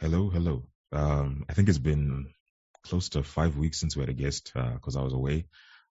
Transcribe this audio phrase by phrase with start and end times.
[0.00, 0.62] Hello, hello.
[0.92, 2.32] Um, I think it's been
[2.84, 5.44] close to five weeks since we had a guest because uh, I was away.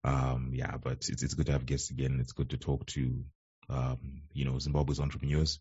[0.06, 2.20] Um, yeah, but it's it's good to have guests again.
[2.22, 3.26] It's good to talk to
[3.70, 5.60] um, you know Zimbabwe's entrepreneurs,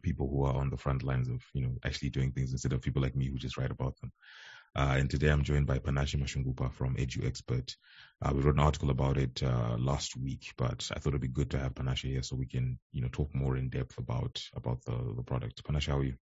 [0.00, 2.80] people who are on the front lines of you know actually doing things instead of
[2.80, 4.12] people like me who just write about them.
[4.74, 7.76] Uh, and today I'm joined by Panashe Mashungupa from EduXpert.
[8.22, 11.28] Uh, we wrote an article about it uh, last week, but I thought it'd be
[11.28, 14.42] good to have Panashe here so we can, you know, talk more in depth about
[14.56, 15.62] about the, the product.
[15.64, 16.14] Panashe, how are you?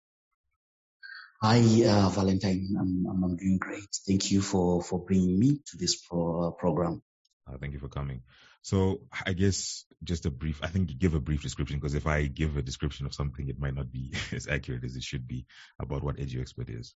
[1.43, 2.69] Hi, uh, Valentine.
[2.79, 3.89] I'm, I'm, I'm doing great.
[4.07, 7.01] Thank you for, for bringing me to this pro, uh, program.
[7.49, 8.21] Uh, thank you for coming.
[8.61, 12.07] So I guess just a brief, I think you give a brief description because if
[12.07, 15.27] I give a description of something, it might not be as accurate as it should
[15.27, 15.47] be
[15.81, 16.95] about what EduXpert is.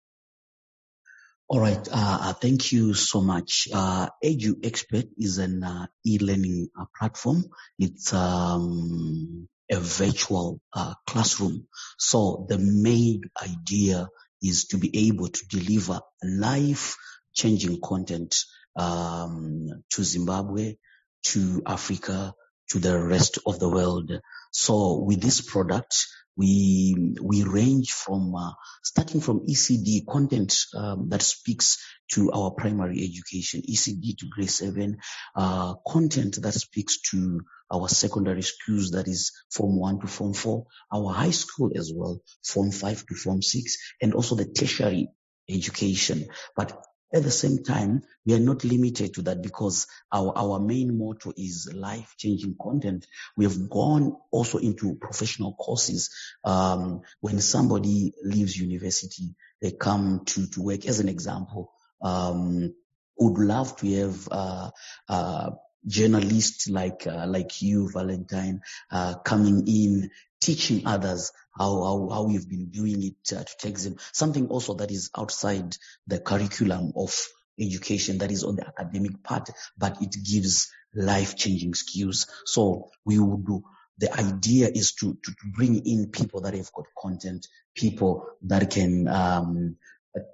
[1.48, 1.88] All right.
[1.90, 3.70] Uh, uh thank you so much.
[3.73, 7.46] Uh, EduXpert is an uh, e-learning uh, platform.
[7.80, 11.68] It's um, a virtual uh, classroom.
[11.98, 14.10] So the main idea
[14.44, 16.98] is to be able to deliver life
[17.34, 18.36] changing content
[18.76, 20.76] um, to Zimbabwe,
[21.23, 22.34] to Africa,
[22.70, 24.12] to the rest of the world.
[24.52, 25.95] So with this product,
[26.36, 28.52] we we range from uh,
[28.84, 31.78] starting from ECD content um, that speaks
[32.12, 34.98] to our primary education, ECD to grade seven,
[35.36, 40.66] uh, content that speaks to our secondary schools, that is Form 1 to Form 4,
[40.94, 45.08] our high school as well, Form 5 to Form 6, and also the tertiary
[45.50, 46.28] education.
[46.56, 46.78] But
[47.14, 51.31] at the same time, we are not limited to that because our, our main motto
[51.38, 53.05] is life changing content.
[53.38, 56.09] We have gone also into professional courses.
[56.44, 61.72] Um, when somebody leaves university, they come to, to work as an example.
[62.02, 62.73] Um,
[63.20, 64.72] would love to have uh,
[65.08, 65.52] uh,
[65.86, 68.61] journalists like uh, like you, Valentine,
[68.92, 70.09] uh, coming in,
[70.44, 74.73] teaching others how how, how you've been doing it uh, to take them something also
[74.73, 75.75] that is outside
[76.08, 77.13] the curriculum of
[77.59, 82.27] education that is on the academic part, but it gives life changing skills.
[82.45, 83.64] So we would do.
[83.99, 89.08] The idea is to, to, bring in people that have got content, people that can
[89.08, 89.76] um,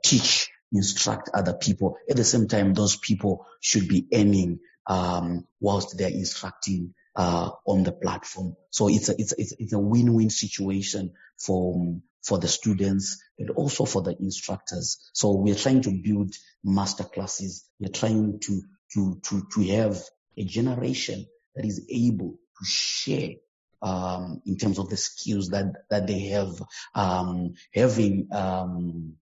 [0.04, 1.98] teach, instruct other people.
[2.10, 7.84] At the same time, those people should be earning um, whilst they're instructing uh, on
[7.84, 8.56] the platform.
[8.70, 13.84] So it's a, it's, it's, it's a win-win situation for, for the students and also
[13.84, 14.98] for the instructors.
[15.12, 17.66] So we're trying to build master classes.
[17.78, 18.62] We're trying to,
[18.94, 20.02] to, to, to have
[20.38, 21.26] a generation
[21.56, 23.32] that is able to share
[23.82, 26.64] um, in terms of the skills that, that they have,
[26.96, 29.16] um, having, um,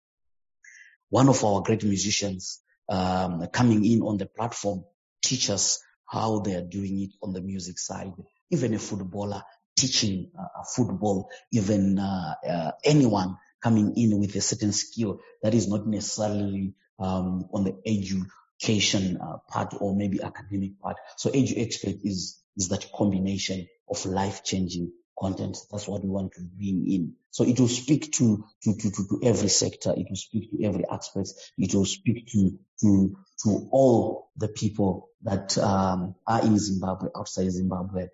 [1.11, 4.84] one of our great musicians, um, coming in on the platform
[5.22, 8.13] teach us how they are doing it on the music side.
[8.51, 9.43] Even a footballer
[9.77, 15.69] teaching uh, football, even uh, uh, anyone coming in with a certain skill that is
[15.69, 20.97] not necessarily um, on the education uh, part or maybe academic part.
[21.17, 25.57] So EduXpert is is that combination of life changing content.
[25.71, 27.15] That's what we want to bring in.
[27.31, 29.93] So it will speak to, to, to, to, every sector.
[29.97, 31.31] It will speak to every aspect.
[31.59, 37.51] It will speak to, to, to all the people that um, are in Zimbabwe, outside
[37.51, 38.09] Zimbabwe,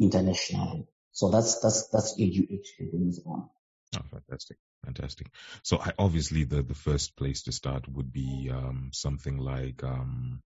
[0.00, 0.86] internationally.
[1.12, 3.48] So that's, that's, that's on.
[3.94, 4.56] Oh, fantastic.
[4.84, 5.28] Fantastic.
[5.62, 10.42] So I, obviously the, the first place to start would be um, something like um,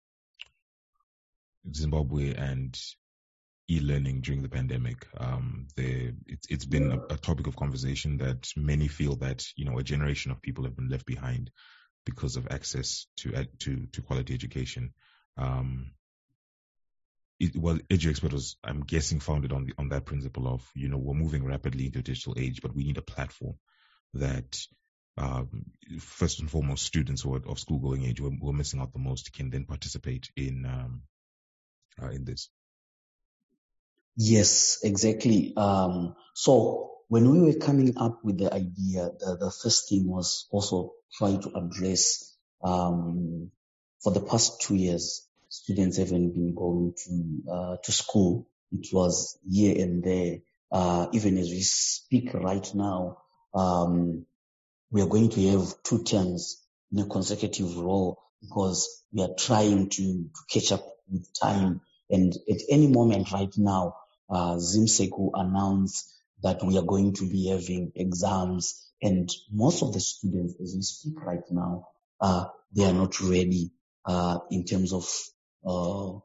[1.74, 2.80] Zimbabwe and
[3.72, 5.08] e-learning during the pandemic.
[5.18, 9.66] Um, the, it's, it's been a, a, topic of conversation that many feel that you
[9.66, 11.52] know a generation of people have been left behind
[12.06, 14.94] because of access to to to quality education.
[15.38, 15.92] Um,
[17.40, 20.98] it, well, EduXpert was, I'm guessing, founded on the, on that principle of you know
[20.98, 23.56] we're moving rapidly into a digital age, but we need a platform
[24.14, 24.60] that
[25.18, 25.66] um,
[26.00, 29.00] first and foremost students who are of school going age who are, missing out the
[29.00, 31.02] most can then participate in um,
[32.02, 32.50] uh, in this.
[34.18, 35.54] Yes, exactly.
[35.58, 40.48] Um, so when we were coming up with the idea, the, the first thing was
[40.52, 43.52] also try to address um,
[44.04, 48.48] for the past two years, students haven't been going to uh, to school.
[48.72, 50.40] It was here and there.
[50.72, 53.18] Uh, even as we speak right now,
[53.54, 54.22] um,
[54.92, 59.90] we are going to have two terms in a consecutive row because we are trying
[59.90, 61.82] to, to catch up with time.
[62.10, 63.96] And at any moment right now,
[64.32, 66.12] uh, ZIMSEC announced
[66.42, 70.82] that we are going to be having exams and most of the students as we
[70.82, 71.88] speak right now,
[72.20, 72.46] uh,
[72.76, 73.72] they are not ready,
[74.06, 75.06] uh, in terms of,
[75.66, 76.20] uh,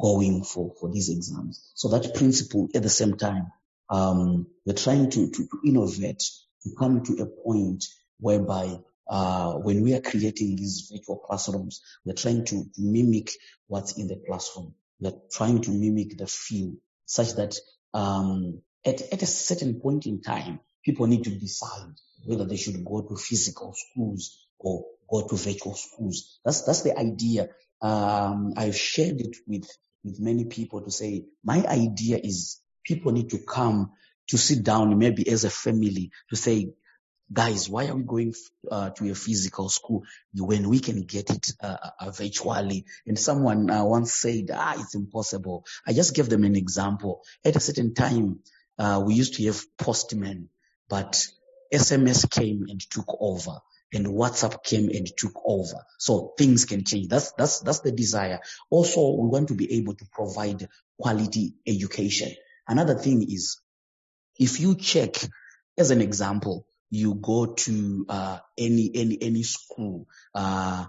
[0.00, 1.70] going for, for these exams.
[1.74, 3.52] So that principle at the same time,
[3.90, 6.22] um, we're trying to, to, to innovate,
[6.62, 7.84] to come to a point
[8.18, 13.30] whereby uh, when we are creating these virtual classrooms, we're trying to mimic
[13.66, 14.74] what's in the classroom.
[15.00, 16.74] We're trying to mimic the feel
[17.06, 17.56] such that
[17.94, 21.94] um, at, at a certain point in time, people need to decide
[22.24, 26.40] whether they should go to physical schools or go to virtual schools.
[26.44, 27.48] That's that's the idea.
[27.80, 29.68] Um, I've shared it with
[30.04, 33.92] with many people to say my idea is people need to come
[34.28, 36.72] to sit down maybe as a family to say
[37.32, 38.34] guys, why are we going
[38.70, 40.02] uh, to a physical school
[40.34, 42.84] when we can get it uh, uh, virtually?
[43.06, 45.64] And someone uh, once said, ah, it's impossible.
[45.86, 47.22] I just gave them an example.
[47.44, 48.40] At a certain time,
[48.78, 50.48] uh, we used to have postmen,
[50.88, 51.26] but
[51.72, 53.58] SMS came and took over.
[53.94, 55.84] And WhatsApp came and took over.
[55.98, 57.08] So things can change.
[57.08, 58.40] That's, that's, that's the desire.
[58.70, 60.66] Also, we want to be able to provide
[60.98, 62.32] quality education.
[62.66, 63.60] Another thing is,
[64.38, 65.16] if you check,
[65.76, 70.84] as an example, you go to uh, any any any school, uh,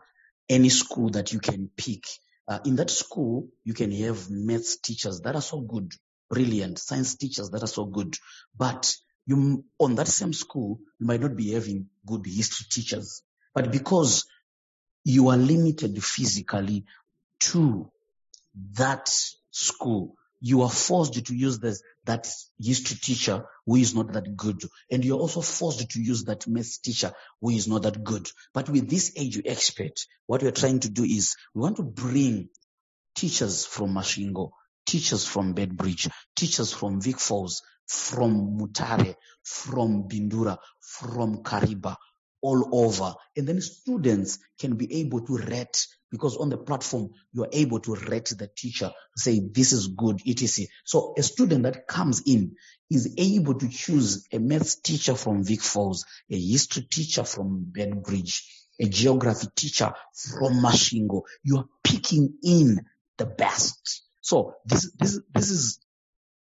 [0.49, 2.03] any school that you can pick.
[2.45, 5.89] Uh, in that school, you can have maths teachers that are so good,
[6.29, 8.17] brilliant, science teachers that are so good,
[8.55, 8.93] but
[9.25, 13.23] you on that same school you might not be having good history teachers,
[13.55, 14.25] but because
[15.05, 16.83] you are limited physically
[17.39, 17.89] to
[18.73, 19.09] that
[19.51, 22.29] school, you are forced to use this, that
[22.61, 24.61] history teacher who is not that good.
[24.91, 28.29] And you're also forced to use that math teacher who is not that good.
[28.53, 32.49] But with this EduXpert, what we're trying to do is we want to bring
[33.15, 34.49] teachers from Masvingo,
[34.85, 41.95] teachers from Beitbridge, teachers from Vic Falls, from Mutare, from Bindura, from Kariba,
[42.41, 43.13] all over.
[43.37, 47.79] And then students can be able to rate because on the platform, you are able
[47.79, 50.67] to rate the teacher, say this is good, etc.
[50.85, 52.55] So a student that comes in
[52.91, 58.43] is able to choose a maths teacher from Vic Falls, a history teacher from Beitbridge,
[58.79, 61.23] a geography teacher from Masvingo.
[61.41, 62.85] You are picking in
[63.17, 64.03] the best.
[64.21, 65.79] So this, this, this is,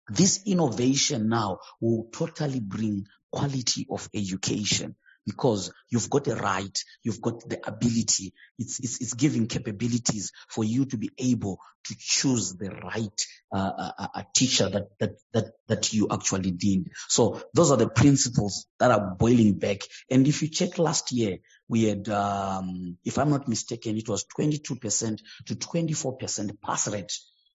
[0.08, 4.94] this innovation now will totally bring quality of education
[5.26, 8.32] because you've got a right, you've got the ability.
[8.58, 13.72] It's, it's, it's giving capabilities for you to be able to choose the right uh,
[13.78, 16.90] uh, uh, uh, teacher that, that, that, that you actually need.
[17.08, 19.78] So those are the principles that are boiling back.
[20.10, 21.38] And if you check last year,
[21.68, 27.12] we had, um, if I'm not mistaken, it was 22% to 24% pass rate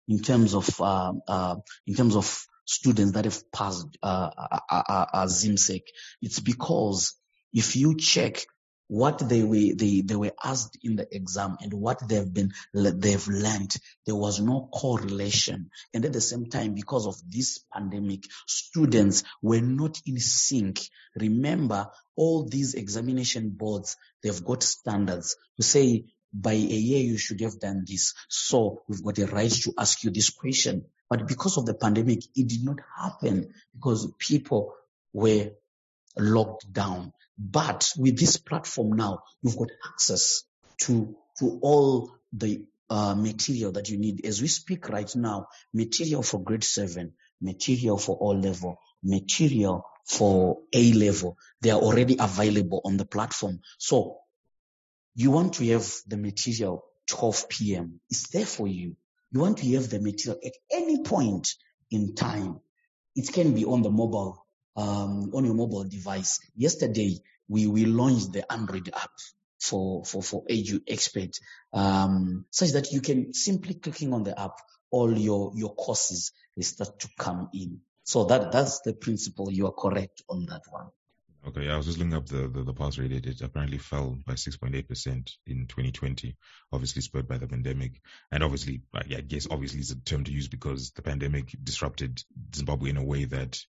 [0.07, 1.55] in terms of, uh, uh,
[1.85, 4.29] in terms of students that have passed uh,
[5.25, 5.81] ZIMSEC.
[6.21, 7.15] It's because
[7.53, 8.45] if you check
[8.87, 13.27] what they were they, they were asked in the exam and what they've been they've
[13.27, 15.69] learned there was no correlation.
[15.93, 20.79] And at the same time because of this pandemic students were not in sync.
[21.15, 27.41] Remember all these examination boards they've got standards to say by a year you should
[27.41, 28.13] have done this.
[28.29, 30.85] So we've got a right to ask you this question.
[31.09, 34.73] But because of the pandemic it did not happen because people
[35.13, 35.51] were
[36.19, 40.43] locked down but with this platform now, you've got access
[40.81, 44.25] to, to all the uh, material that you need.
[44.25, 50.61] As we speak right now, material for grade seven, material for all level, material for
[50.73, 53.59] A level, they are already available on the platform.
[53.77, 54.17] So
[55.13, 57.99] you want to have the material 12 p.m.
[58.09, 58.95] It's there for you.
[59.31, 61.49] You want to have the material at any point
[61.91, 62.61] in time.
[63.15, 64.46] It can be on the mobile
[64.77, 66.39] um, on your mobile device.
[66.55, 67.19] Yesterday,
[67.49, 69.11] we, we launched the Android app
[69.59, 71.39] for, for, for EduXpert,
[71.73, 74.59] um, such that you can simply clicking on the app,
[74.91, 76.31] all your, your courses
[76.61, 77.81] start to come in.
[78.03, 79.51] So that, that's the principle.
[79.51, 80.87] You are correct on that one.
[81.47, 83.11] Okay, I was just looking up the, the, the pass rate.
[83.11, 86.35] It, it apparently fell by 6.8% in 2020,
[86.73, 88.01] obviously spurred by the pandemic.
[88.31, 92.21] And obviously, I guess obviously it's a term to use because the pandemic disrupted
[92.53, 93.59] Zimbabwe in a way that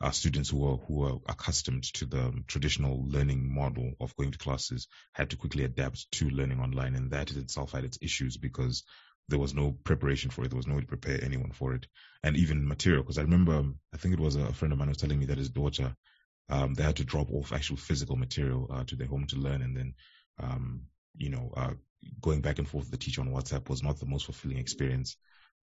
[0.00, 4.38] uh, students who are who are accustomed to the traditional learning model of going to
[4.38, 8.84] classes had to quickly adapt to learning online, and that itself had its issues because
[9.28, 10.50] there was no preparation for it.
[10.50, 11.86] There was no way to prepare anyone for it,
[12.22, 13.02] and even material.
[13.02, 15.26] Because I remember, I think it was a friend of mine who was telling me
[15.26, 15.94] that his daughter,
[16.50, 19.62] um, they had to drop off actual physical material uh, to their home to learn,
[19.62, 19.94] and then,
[20.42, 20.82] um,
[21.16, 21.74] you know, uh,
[22.20, 25.16] going back and forth with the teacher on WhatsApp was not the most fulfilling experience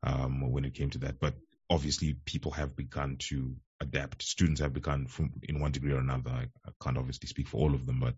[0.04, 1.20] um, when it came to that.
[1.20, 1.36] But
[1.72, 4.22] obviously people have begun to adapt.
[4.22, 6.30] Students have begun from in one degree or another.
[6.30, 8.16] I, I can't obviously speak for all of them, but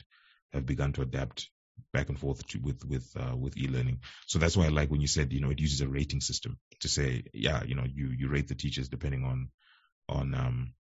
[0.51, 1.49] have begun to adapt
[1.93, 3.99] back and forth to, with with uh, with e-learning.
[4.25, 6.57] So that's why I like when you said you know it uses a rating system
[6.81, 9.49] to say yeah you know you you rate the teachers depending on
[10.09, 10.73] on um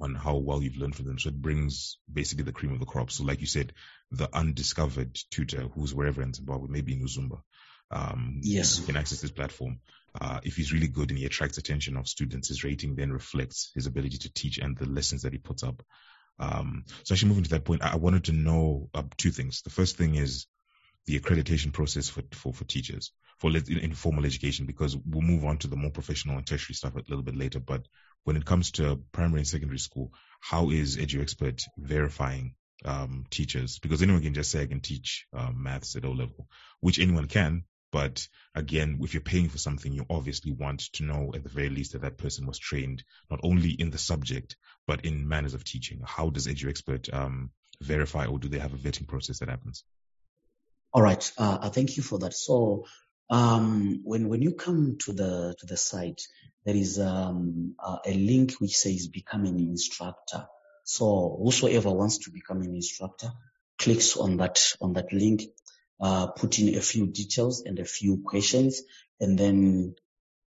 [0.00, 1.18] on how well you've learned from them.
[1.18, 3.10] So it brings basically the cream of the crop.
[3.10, 3.72] So like you said,
[4.10, 7.42] the undiscovered tutor who's wherever in Zimbabwe, maybe in Uzumba,
[7.92, 9.80] um, yes, can access this platform.
[10.20, 13.70] Uh, if he's really good and he attracts attention of students, his rating then reflects
[13.74, 15.82] his ability to teach and the lessons that he puts up.
[16.38, 19.62] Um, so actually moving to that point, I wanted to know uh, two things.
[19.62, 20.46] The first thing is
[21.06, 25.66] the accreditation process for, for, for teachers for informal education because we'll move on to
[25.66, 27.58] the more professional and tertiary stuff a little bit later.
[27.58, 27.86] But
[28.22, 33.80] when it comes to primary and secondary school, how is EduXpert verifying um, teachers?
[33.80, 36.46] Because anyone can just say I can teach um, maths at O level,
[36.80, 37.64] which anyone can.
[37.92, 41.68] But again, if you're paying for something, you obviously want to know at the very
[41.68, 44.56] least that that person was trained not only in the subject
[44.86, 46.00] but in manners of teaching.
[46.04, 49.84] How does EduXpert um, verify, or do they have a vetting process that happens?
[50.92, 52.34] All right, uh, thank you for that.
[52.34, 52.86] So
[53.30, 56.20] um, when when you come to the to the site,
[56.64, 60.46] there is um, uh, a link which says become an instructor.
[60.84, 63.32] So whosoever wants to become an instructor
[63.78, 65.42] clicks on that on that link,
[66.02, 68.82] uh, put in a few details and a few questions,
[69.20, 69.94] and then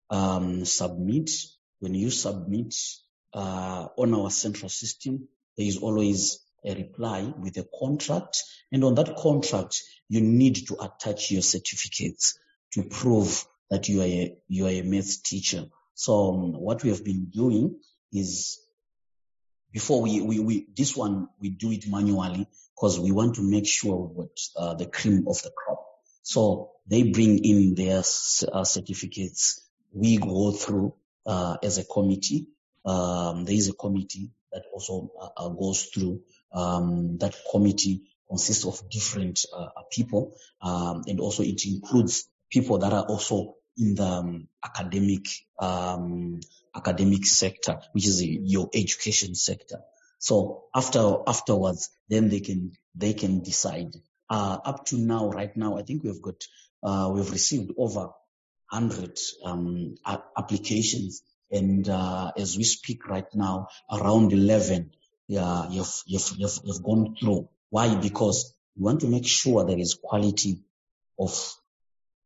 [0.10, 1.32] um, submit.
[1.80, 2.76] When you submit
[3.34, 8.96] uh, on our central system, there is always a reply with a contract, and on
[8.96, 12.38] that contract, you need to attach your certificates
[12.74, 15.66] to prove that you are a, you are a maths teacher.
[15.94, 17.80] So um, what we have been doing
[18.12, 18.60] is
[19.72, 23.68] before we, we, we this one we do it manually because we want to make
[23.68, 25.86] sure what uh, the cream of the crop.
[26.24, 29.62] So they bring in their uh, certificates.
[29.94, 30.94] We go through
[31.26, 32.48] uh, as a committee.
[32.86, 36.22] Um, there is a committee that also uh, uh, goes through.
[36.52, 42.94] Um, that committee consists of different uh, people, um, and also it includes people that
[42.94, 45.28] are also in the um, academic
[45.60, 46.40] um,
[46.76, 49.82] academic sector, which is your education sector.
[50.26, 53.94] So after afterwards, then they can they can decide.
[54.28, 56.42] Uh, up to now, right now, I think we've got
[56.82, 58.10] uh, we've received over
[58.66, 59.94] hundred um,
[60.36, 64.90] applications, and uh, as we speak right now, around eleven,
[65.28, 67.48] yeah, you've, you've you've you've gone through.
[67.70, 67.94] Why?
[67.94, 70.64] Because we want to make sure there is quality
[71.20, 71.54] of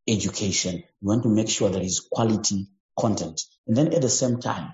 [0.08, 0.84] education.
[1.02, 3.42] We want to make sure there is quality content.
[3.66, 4.72] And then at the same time,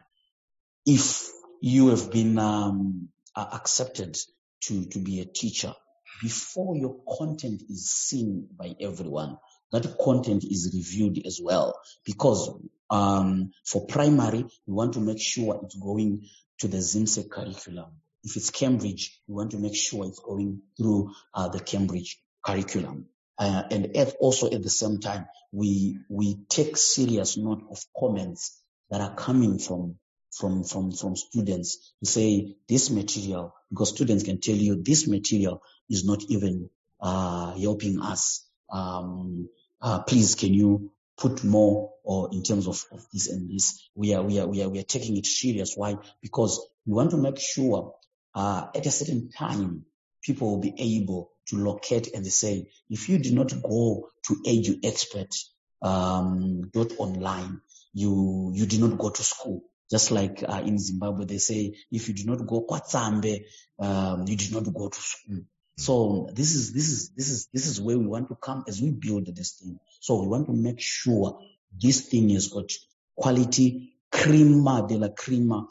[0.86, 1.28] if
[1.60, 4.16] you have been um, accepted
[4.64, 5.74] to, to be a teacher,
[6.22, 9.36] before your content is seen by everyone,
[9.72, 11.78] that content is reviewed as well.
[12.04, 12.50] Because
[12.90, 16.26] um, for primary, we want to make sure it's going
[16.60, 17.90] to the ZIMSEC curriculum.
[18.24, 23.06] If it's Cambridge, we want to make sure it's going through uh, the Cambridge curriculum.
[23.38, 28.62] Uh, and at also at the same time, we we take serious note of comments
[28.90, 29.96] that are coming from
[30.38, 35.62] from from from students to say this material because students can tell you this material
[35.88, 38.46] is not even uh, helping us.
[38.70, 39.48] Um,
[39.80, 43.88] uh, please, can you put more or in terms of, of this and this?
[43.94, 45.74] We are we are we are we are taking it serious.
[45.76, 45.96] Why?
[46.22, 47.94] Because we want to make sure
[48.34, 49.84] uh, at a certain time
[50.22, 55.34] people will be able to locate and say, if you do not go to EduXpert
[55.82, 57.60] um, dot online,
[57.92, 59.62] you you did not go to school.
[59.90, 63.44] Just like uh, in Zimbabwe, they say, if you do not go Kwatsambe,
[63.78, 65.42] um, you did not go to school.
[65.78, 68.80] So this is this is this is this is where we want to come as
[68.80, 69.78] we build this thing.
[70.00, 71.38] So we want to make sure
[71.78, 72.72] this thing has got
[73.14, 75.66] quality, crema de la crema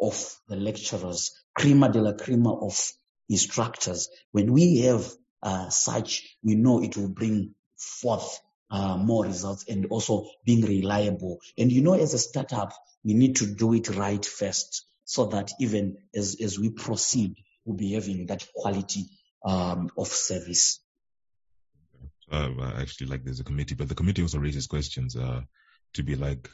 [0.00, 2.92] of the lecturers, crema de la crema of
[3.28, 4.08] instructors.
[4.32, 5.10] When we have
[5.42, 11.38] uh, such, we know it will bring forth uh, more results and also being reliable.
[11.56, 12.72] And you know, as a startup,
[13.04, 17.76] we need to do it right first so that even as, as we proceed, we'll
[17.76, 19.06] be having that quality
[19.44, 20.80] um, of service.
[22.30, 25.40] Uh, actually, like there's a committee, but the committee also raises questions uh,
[25.94, 26.50] to be like,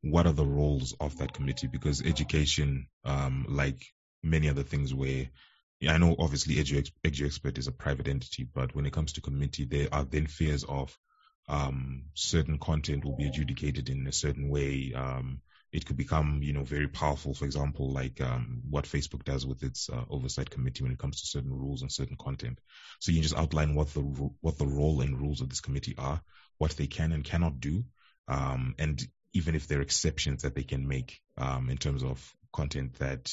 [0.00, 1.66] what are the roles of that committee?
[1.66, 3.84] Because education, um, like
[4.22, 5.26] many other things where
[5.86, 9.64] I know obviously Edu, EduXpert is a private entity, but when it comes to committee,
[9.64, 10.96] there are then fears of
[11.48, 14.92] um, certain content will be adjudicated in a certain way.
[14.94, 15.40] Um,
[15.70, 17.34] it could become, you know, very powerful.
[17.34, 21.20] For example, like um, what Facebook does with its uh, oversight committee when it comes
[21.20, 22.58] to certain rules and certain content.
[23.00, 26.22] So you just outline what the what the role and rules of this committee are,
[26.56, 27.84] what they can and cannot do,
[28.28, 29.02] um, and
[29.34, 33.30] even if there are exceptions that they can make um, in terms of content that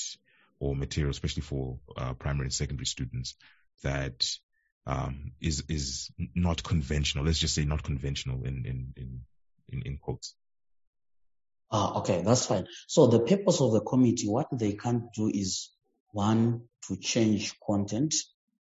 [0.60, 3.36] or material, especially for uh, primary and secondary students,
[3.84, 4.30] that
[4.86, 7.26] um, is is not conventional.
[7.26, 9.22] Let's just say not conventional in in in,
[9.70, 10.36] in, in quotes.
[11.72, 12.68] Uh, okay, that's fine.
[12.88, 15.72] So the purpose of the committee, what they can't do is
[16.16, 18.16] One, to change content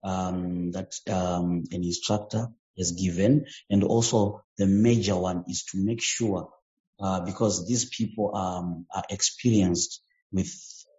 [0.02, 3.46] um, that um, an instructor has given.
[3.70, 6.50] And also the major one is to make sure,
[6.98, 10.50] uh, because these people um, are experienced with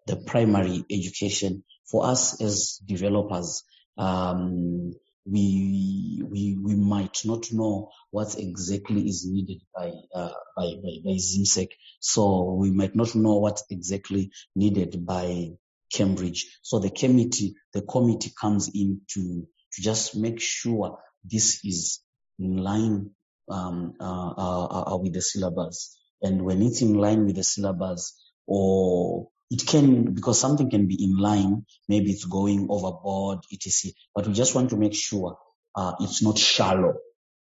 [0.06, 1.64] the primary education.
[1.92, 3.64] For us as developers,
[3.98, 4.94] um,
[5.30, 11.18] we, we, we might not know what exactly is needed by, uh, by, by, by
[11.18, 11.68] ZIMSEC.
[12.00, 15.50] So we might not know what exactly needed by
[15.92, 16.46] Cambridge.
[16.62, 22.02] So the committee, the committee comes in to, to just make sure this is
[22.40, 23.12] in line
[23.50, 25.98] um, uh, uh, uh, with the syllabus.
[26.22, 28.18] And when it's in line with the syllabus,
[28.48, 33.94] or it can, because something can be in line, maybe it's going overboard, etc.
[34.14, 35.38] But we just want to make sure
[35.76, 36.96] uh, it's not shallow.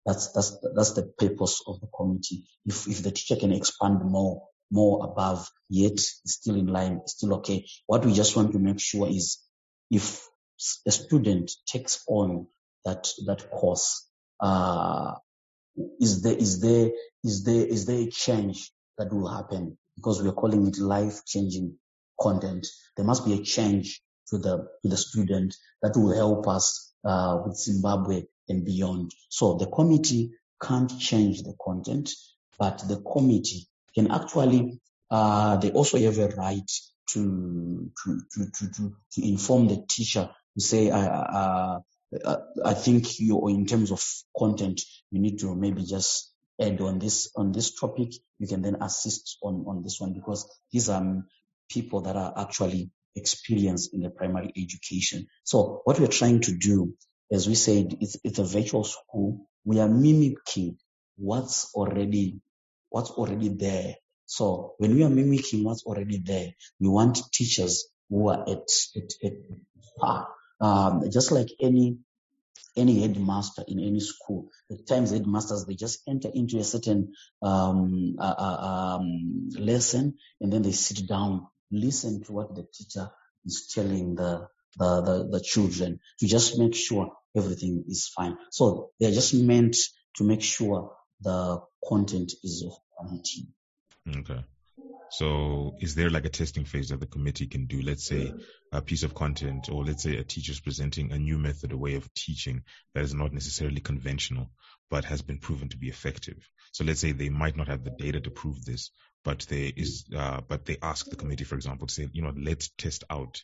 [0.05, 2.45] That's that's that's the purpose of the committee.
[2.65, 7.67] If if the teacher can expand more, more above, yet still in line, still okay.
[7.85, 9.39] What we just want to make sure is
[9.91, 10.27] if
[10.87, 12.47] a student takes on
[12.83, 14.07] that that course,
[14.39, 15.13] uh,
[15.99, 16.91] is there is there
[17.23, 21.23] is there is there a change that will happen because we are calling it life
[21.27, 21.77] changing
[22.21, 22.67] content.
[22.95, 27.39] There must be a change to the to the student that will help us uh,
[27.45, 29.11] with Zimbabwe and beyond.
[29.29, 32.11] So the committee can't change the content,
[32.59, 36.71] but the committee can actually, uh, they also have a right
[37.09, 41.79] to, to, to, to, to, inform the teacher to say, uh, uh,
[42.63, 44.03] I think you, in terms of
[44.37, 48.09] content, you need to maybe just add on this, on this topic.
[48.37, 51.23] You can then assist on, on this one because these are
[51.71, 55.27] people that are actually experienced in the primary education.
[55.43, 56.93] So what we're trying to do,
[57.31, 59.47] as we said, it's, it's a virtual school.
[59.63, 60.77] We are mimicking
[61.17, 62.41] what's already
[62.89, 63.95] what's already there.
[64.25, 69.11] So when we are mimicking what's already there, we want teachers who are at, at,
[69.23, 69.33] at
[69.97, 70.27] par.
[70.59, 71.97] Um, just like any
[72.75, 74.49] any headmaster in any school.
[74.71, 80.53] At times, headmasters they just enter into a certain um, uh, uh, um, lesson and
[80.53, 83.09] then they sit down, listen to what the teacher
[83.45, 88.37] is telling the the, the the children to just make sure everything is fine.
[88.51, 89.75] So they're just meant
[90.15, 93.47] to make sure the content is of quality.
[94.07, 94.43] Okay.
[95.11, 97.81] So is there like a testing phase that the committee can do?
[97.81, 98.33] Let's say
[98.71, 101.77] a piece of content or let's say a teacher is presenting a new method, a
[101.77, 104.51] way of teaching that is not necessarily conventional,
[104.89, 106.37] but has been proven to be effective.
[106.71, 108.91] So let's say they might not have the data to prove this,
[109.23, 112.33] but they is, uh, but they ask the committee, for example, to say, you know,
[112.35, 113.43] let's test out,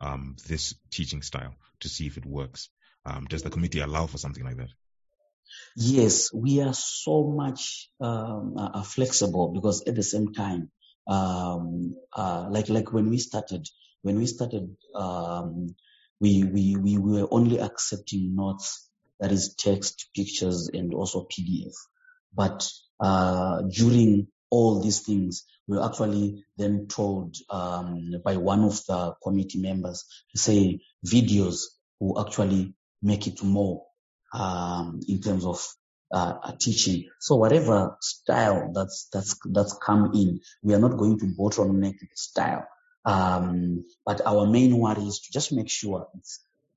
[0.00, 2.68] um, this teaching style to see if it works.
[3.04, 4.70] Um, does the committee allow for something like that?
[5.76, 10.70] Yes, we are so much um, uh, flexible because at the same time,
[11.06, 13.66] um, uh, like like when we started,
[14.02, 15.74] when we started, um,
[16.20, 21.74] we, we we were only accepting notes that is text, pictures, and also PDF.
[22.34, 22.68] But
[23.00, 29.60] uh, during all these things, were actually then told um, by one of the committee
[29.60, 31.62] members to say videos
[32.00, 33.84] will actually make it more
[34.34, 35.66] um, in terms of
[36.12, 37.08] uh, teaching.
[37.20, 42.08] So whatever style that's that's that's come in, we are not going to bottleneck the
[42.14, 42.66] style.
[43.06, 46.08] Um, but our main worry is to just make sure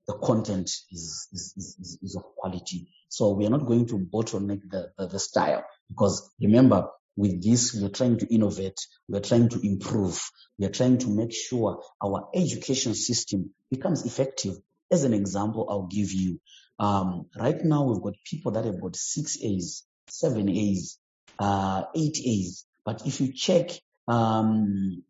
[0.08, 2.88] the content is, is, is, is, of quality.
[3.08, 7.74] So we are not going to bottleneck the, the, the style because remember with this,
[7.74, 8.78] we are trying to innovate.
[9.08, 10.20] We are trying to improve.
[10.58, 14.54] We are trying to make sure our education system becomes effective.
[14.90, 16.40] As an example, I'll give you,
[16.78, 20.98] um, right now we've got people that have got six A's, seven A's,
[21.38, 22.66] uh, eight A's.
[22.84, 23.70] But if you check,
[24.06, 25.02] um,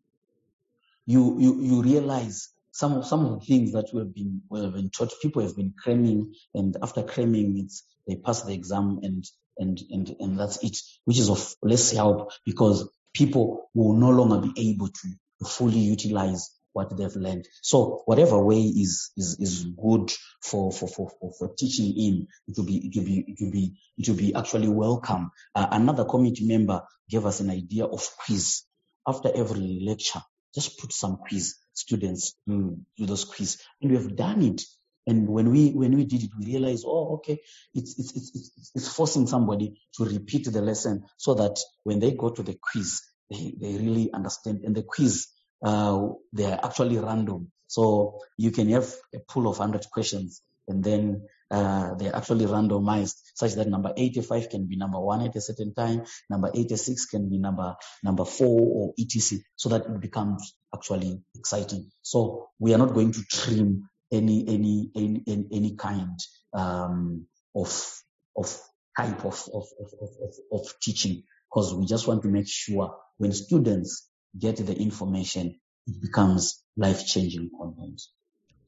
[1.05, 4.61] you, you, you realize some of, some of the things that we have been, we
[4.61, 8.99] have been taught, people have been cramming and after cramming, it's, they pass the exam
[9.03, 9.25] and,
[9.59, 14.47] and, and, and that's it, which is of less help because people will no longer
[14.47, 17.47] be able to fully utilize what they've learned.
[17.63, 20.11] So whatever way is is is good
[20.43, 23.51] for for for for, for teaching in, it will be it will be it will
[23.51, 25.31] be it will be actually welcome.
[25.55, 28.63] Uh, another committee member gave us an idea of quiz
[29.07, 30.21] after every lecture.
[30.53, 31.55] Just put some quiz.
[31.73, 34.61] Students do, do those quiz, and we have done it.
[35.07, 37.39] And when we when we did it, we realized, oh, okay,
[37.73, 42.29] it's it's it's it's, forcing somebody to repeat the lesson so that when they go
[42.29, 44.61] to the quiz, they, they really understand.
[44.65, 45.27] And the quiz
[45.63, 47.51] uh, they are actually random.
[47.67, 53.15] So you can have a pool of 100 questions and then uh, they're actually randomized
[53.33, 57.29] such that number 85 can be number one at a certain time, number 86 can
[57.29, 59.39] be number number four or etc.
[59.55, 61.89] So that it becomes actually exciting.
[62.01, 66.19] So we are not going to trim any any any any, kind
[66.53, 68.01] um, of
[68.35, 68.61] of
[68.97, 73.31] type of of, of, of, of teaching because we just want to make sure when
[73.31, 78.01] students get the information, it becomes life changing content.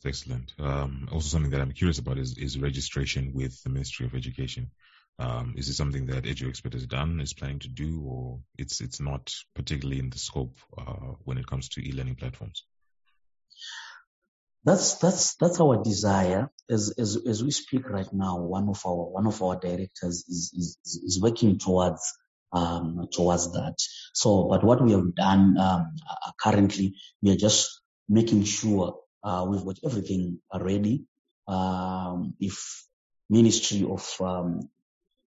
[0.05, 0.53] Excellent.
[0.57, 4.71] Um, also, something that I'm curious about is, is registration with the Ministry of Education.
[5.19, 9.01] Um, is it something that EduXpert has done, is planning to do, or it's it's
[9.01, 12.63] not particularly in the scope uh, when it comes to e-learning platforms?
[14.65, 16.51] That's that's that's our desire.
[16.69, 20.51] As as as we speak right now, one of our one of our directors is
[20.55, 22.01] is, is working towards
[22.51, 23.75] um, towards that.
[24.13, 29.45] So, but what we have done um, uh, currently, we are just making sure uh,
[29.47, 31.05] we've got everything ready.
[31.47, 32.83] Um, if
[33.29, 34.69] Ministry of um,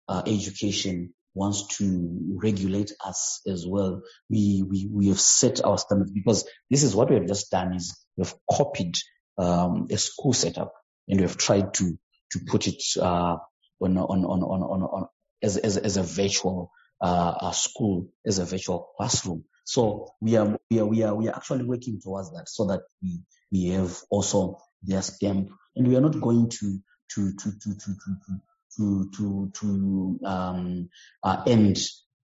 [0.07, 6.11] uh, Education wants to regulate us as well, we, we we have set our standards
[6.11, 8.95] because this is what we have just done is we have copied
[9.37, 10.73] um, a school setup
[11.07, 11.97] and we have tried to
[12.31, 13.37] to put it uh,
[13.79, 15.07] on, on, on, on, on, on
[15.41, 16.71] as, as, as a virtual
[17.01, 19.43] uh, school, as a virtual classroom.
[19.65, 22.81] So we are we are we are we are actually working towards that so that
[23.01, 23.19] we
[23.51, 26.79] we have also their stamp, and we are not going to
[27.13, 28.41] to to to to to
[28.77, 30.89] to to, to um,
[31.23, 31.77] uh, end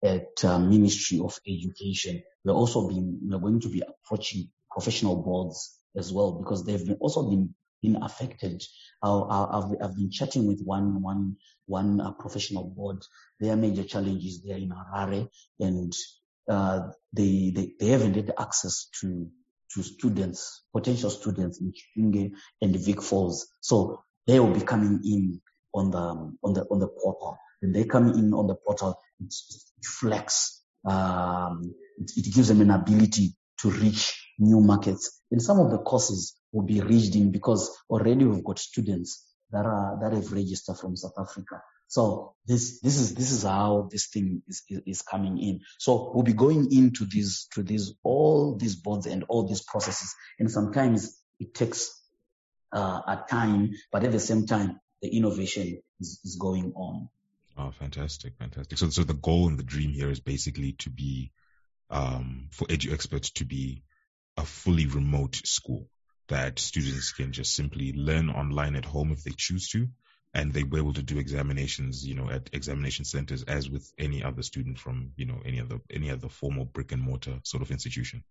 [0.04, 2.22] at uh, Ministry of Education.
[2.44, 6.98] We're also being we're going to be approaching professional boards as well because they've been
[7.00, 8.62] also been been affected.
[9.02, 13.02] I've, I've been chatting with one one one uh, professional board.
[13.40, 15.28] Their major challenges there in Harare,
[15.58, 15.92] and
[16.48, 19.28] uh, they, they they haven't had access to
[19.74, 23.48] to students, potential students in Chipinge and Vic Falls.
[23.60, 25.40] So they will be coming in
[25.74, 25.98] on the
[26.44, 27.38] on the on the portal.
[27.60, 29.34] When they come in on the portal, it,
[29.78, 30.60] it flex.
[30.84, 35.20] Um, it, it, gives them an ability to reach new markets.
[35.30, 39.66] And some of the courses will be reached in because already we've got students that
[39.66, 41.62] are that have registered from South Africa.
[41.88, 45.60] So this this is this is how this thing is, is, is coming in.
[45.78, 50.14] So we'll be going into these to these all these boards and all these processes,
[50.38, 51.94] and sometimes it takes
[52.72, 57.08] uh, a time, but at the same time the innovation is, is going on.
[57.58, 58.78] Oh, fantastic, fantastic.
[58.78, 61.30] So so the goal and the dream here is basically to be
[61.90, 63.82] um, for EduXperts to be
[64.36, 65.88] a fully remote school
[66.28, 69.88] that students can just simply learn online at home if they choose to
[70.34, 74.22] and they were able to do examinations, you know, at examination centers as with any
[74.22, 77.70] other student from, you know, any other any other formal brick and mortar sort of
[77.70, 78.24] institution.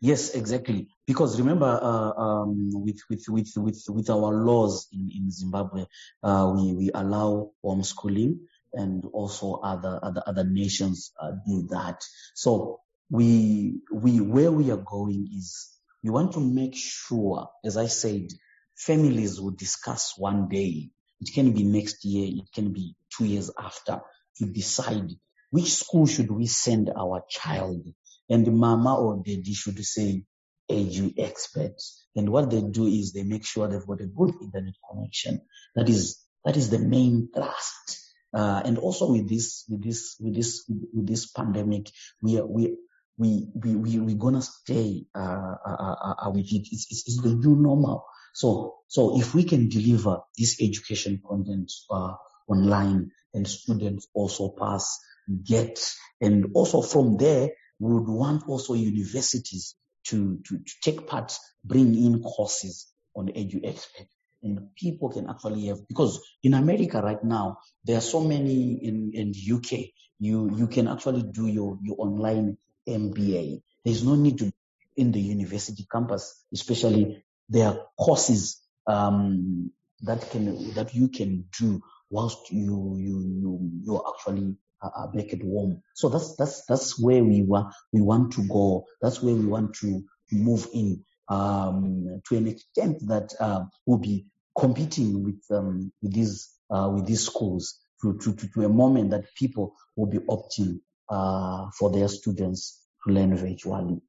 [0.00, 0.88] Yes, exactly.
[1.06, 5.86] Because remember, uh, um, with, with with with with our laws in in Zimbabwe,
[6.22, 8.38] uh, we we allow homeschooling,
[8.72, 12.04] and also other other other nations uh, do that.
[12.34, 15.70] So we we where we are going is
[16.02, 18.28] we want to make sure, as I said,
[18.76, 20.90] families will discuss one day.
[21.20, 24.00] It can be next year, it can be two years after
[24.38, 25.10] to decide
[25.50, 27.86] which school should we send our child.
[28.28, 30.24] And mama or daddy should say,
[30.70, 34.34] "Are you experts?" And what they do is they make sure they've got a good
[34.40, 35.40] internet connection.
[35.74, 38.00] That is, that is the main thrust.
[38.32, 41.90] Uh, and also with this, with this, with this, with this pandemic,
[42.22, 42.76] we are, we,
[43.16, 46.68] we, we, we, we're gonna stay, uh, uh, uh, uh with it.
[46.70, 48.04] It's, it's, it's the new normal.
[48.34, 52.14] So, so if we can deliver this education content uh,
[52.48, 54.98] online and students also pass,
[55.44, 55.78] get,
[56.20, 59.76] and also from there, we would want also universities
[60.08, 64.08] to, to, to take part, bring in courses on EduXpert.
[64.42, 69.12] And people can actually have, because in America right now, there are so many in,
[69.14, 73.62] in the UK, you, you can actually do your, your online MBA.
[73.84, 74.52] There's no need to
[74.96, 79.70] in the university campus, especially there are courses um,
[80.02, 85.42] that can that you can do whilst you you you you're actually uh, back at
[85.42, 85.82] home.
[85.94, 88.84] So that's that's that's where we want we want to go.
[89.00, 94.26] That's where we want to move in um, to an extent that uh, we'll be
[94.58, 99.10] competing with um, with these uh, with these schools to, to, to, to a moment
[99.10, 104.00] that people will be opting uh, for their students to learn virtually.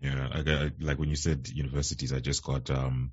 [0.00, 3.12] Yeah, I, like when you said universities, I just got um,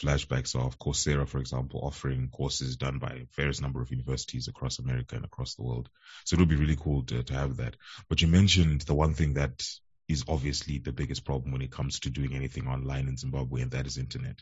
[0.00, 5.16] flashbacks of Coursera, for example, offering courses done by various number of universities across America
[5.16, 5.88] and across the world.
[6.24, 7.76] So it would be really cool to, to have that.
[8.08, 9.62] But you mentioned the one thing that
[10.08, 13.70] is obviously the biggest problem when it comes to doing anything online in Zimbabwe, and
[13.70, 14.38] that is internet.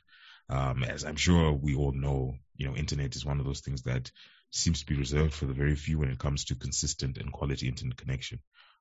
[0.49, 3.83] Um, as I'm sure we all know, you know, internet is one of those things
[3.83, 4.11] that
[4.53, 7.69] seems to be reserved for the very few when it comes to consistent and quality
[7.69, 8.39] internet connection.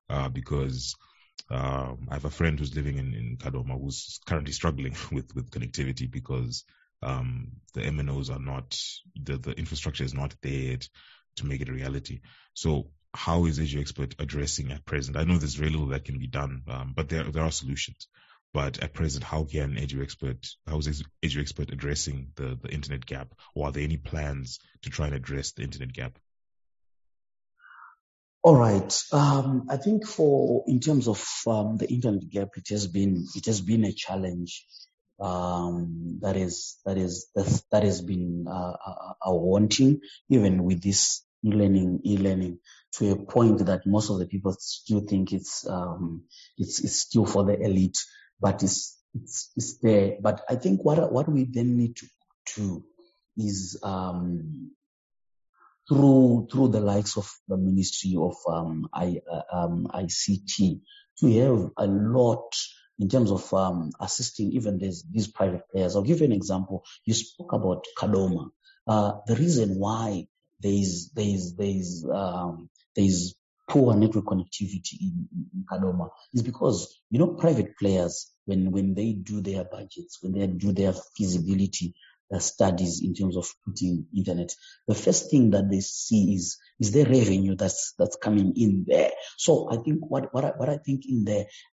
[0.08, 0.94] Uh, because
[1.50, 5.50] um, I have a friend who's living in, in Kadoma who's currently struggling with, with
[5.50, 6.64] connectivity because
[7.02, 8.78] um, the MNOs are not,
[9.16, 10.78] the, the infrastructure is not there
[11.36, 12.20] to make it a reality.
[12.54, 15.16] So how is EduXpert addressing at present?
[15.16, 18.08] I know there's very little that can be done, um, but there there are solutions.
[18.54, 23.34] But at present, how can EduXpert, how is EduXpert addressing the, the internet gap?
[23.54, 26.18] Or are there any plans to try and address the internet gap?
[28.42, 28.92] All right.
[29.12, 33.46] Um, I think for in terms of um, the internet gap, it has been it
[33.46, 34.66] has been a challenge
[35.20, 41.24] um, that is that is that, has been uh, uh, uh, wanting even with this
[41.44, 42.58] e-learning e-learning
[42.94, 46.24] to a point that most of the people still think it's um,
[46.58, 47.98] it's it's still for the elite,
[48.42, 50.16] but it's it's, it's there.
[50.20, 52.06] But I think what what we then need to
[52.56, 52.84] do
[53.36, 54.72] is um,
[55.88, 60.80] through through the likes of the Ministry of um, I, uh, um, ICT
[61.20, 62.54] to have a lot
[62.98, 65.96] in terms of um, assisting even these, these private players.
[65.96, 66.84] I'll give you an example.
[67.04, 68.50] You spoke about Kadoma.
[68.86, 70.26] Uh, the reason why
[70.60, 73.34] there is there is there is um, there is
[73.68, 79.12] poor network connectivity in, in Kadoma is because you know private players when when they
[79.12, 81.94] do their budgets when they do their feasibility
[82.34, 84.54] uh, studies in terms of putting internet,
[84.88, 89.10] the first thing that they see is is the revenue that's that's coming in there.
[89.36, 91.24] So I think what what I, what I think in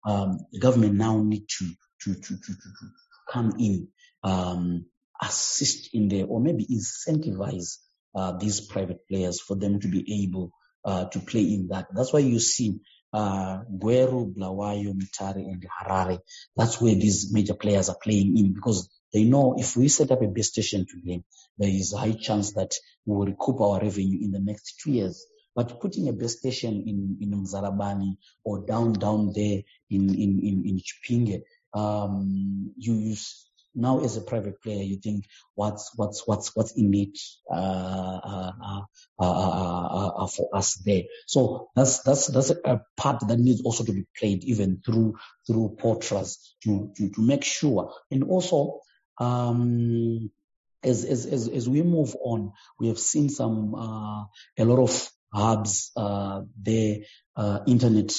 [0.07, 1.67] um, the government now need to
[2.03, 2.87] to to to, to, to
[3.31, 3.89] come in,
[4.25, 4.87] um,
[5.23, 7.77] assist in there, or maybe incentivize
[8.15, 10.51] uh, these private players for them to be able
[10.85, 11.87] uh, to play in that.
[11.95, 12.81] That's why you see
[13.13, 16.19] uh, Gweru, Bulawayo, Mutare, and Harare.
[16.57, 20.23] That's where these major players are playing in because they know if we set up
[20.23, 21.23] a base station to today,
[21.57, 22.73] there is a high chance that
[23.07, 25.27] we will recoup our revenue in the next two years.
[25.55, 30.63] But putting a base station in, in Mzarabani or down, down there in, in, in,
[30.67, 31.43] in Chipinge,
[31.75, 33.17] um, you, you
[33.75, 37.19] now as a private player, you think what's what's what's what's in it
[37.51, 38.83] uh, uh,
[39.19, 41.03] uh, for us there.
[41.27, 45.77] So that's that's that's a part that needs also to be played even through through
[45.81, 48.81] POTRAZ to to to make sure, and also
[49.19, 50.31] um,
[50.83, 54.25] as, as, as, as we move on, we have seen some, uh,
[54.59, 56.99] a lot of hubs, uh, there,
[57.37, 58.13] uh, internet,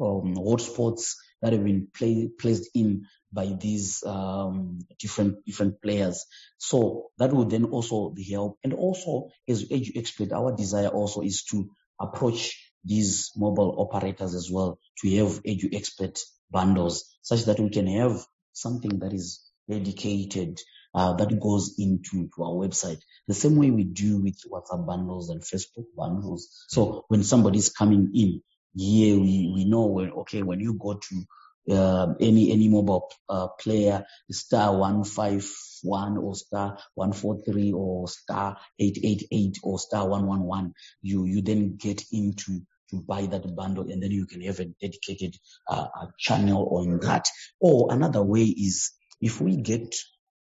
[0.00, 6.26] um, hotspots that have been play, placed in by these, um, different, different players.
[6.58, 8.58] So that would then also help.
[8.64, 14.78] And also, as EduXpert, our desire also is to approach these mobile operators as well
[14.98, 16.18] to have EduXpert
[16.50, 20.58] bundles such that we can have something that is dedicated
[20.94, 23.00] uh, that goes into to our website.
[23.28, 26.48] The same way we do with WhatsApp bundles and Facebook bundles.
[26.68, 28.42] So when somebody's coming in,
[28.76, 31.24] here we, we know when, okay, when you go to
[31.70, 35.46] uh, any any mobile uh, player, star one five
[35.82, 40.42] one or star one four three or star eight eight eight or star one one
[40.42, 44.58] one, you you then get into to buy that bundle and then you can have
[44.58, 45.36] a dedicated
[45.68, 45.86] uh,
[46.18, 47.28] channel on that.
[47.60, 49.94] Or another way is if we get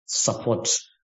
[0.06, 0.70] support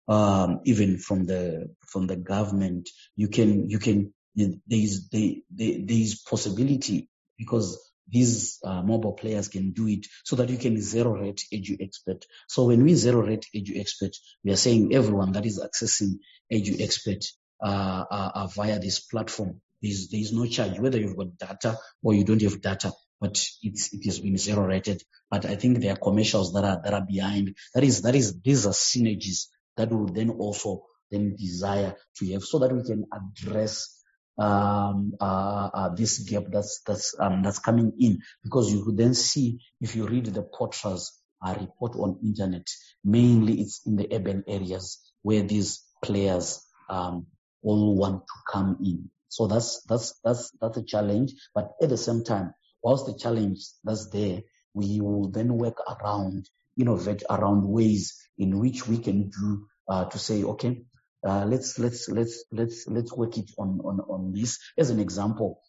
[0.08, 5.84] um, even from the from the government, you can you can there is there, there
[5.90, 11.12] is possibility because these uh, mobile players can do it so that you can zero
[11.12, 12.24] rate EduXpert.
[12.48, 16.20] So when we zero rate EduXpert, we are saying everyone that is accessing
[16.52, 17.26] EduXpert
[17.64, 21.38] uh, uh, uh, via this platform, there is, there is no charge, whether you've got
[21.38, 25.04] data or you don't have data but it's, it has been zero rated.
[25.30, 27.56] But I think there are commercials that are, that are behind.
[27.74, 29.48] That is, that is, these are synergies
[29.78, 33.99] that will then also then desire to have so that we can address
[34.40, 38.20] um, uh, uh, this gap that's that's um, that's coming in.
[38.44, 41.12] Because you could then see if you read the POTRAZ
[41.46, 42.68] uh, report on internet
[43.06, 47.28] mainly it's in the urban areas where these players um,
[47.64, 49.12] all want to come in.
[49.30, 51.34] So that's that's that's that's a challenge.
[51.56, 54.42] But at the same time whilst the challenge that's there,
[54.76, 56.50] we will then work around,
[56.80, 60.84] innovate around ways in which we can do uh, to say, okay,
[61.28, 64.60] uh, let's let's let's let's let's work it on on on this.
[64.78, 65.62] As an example,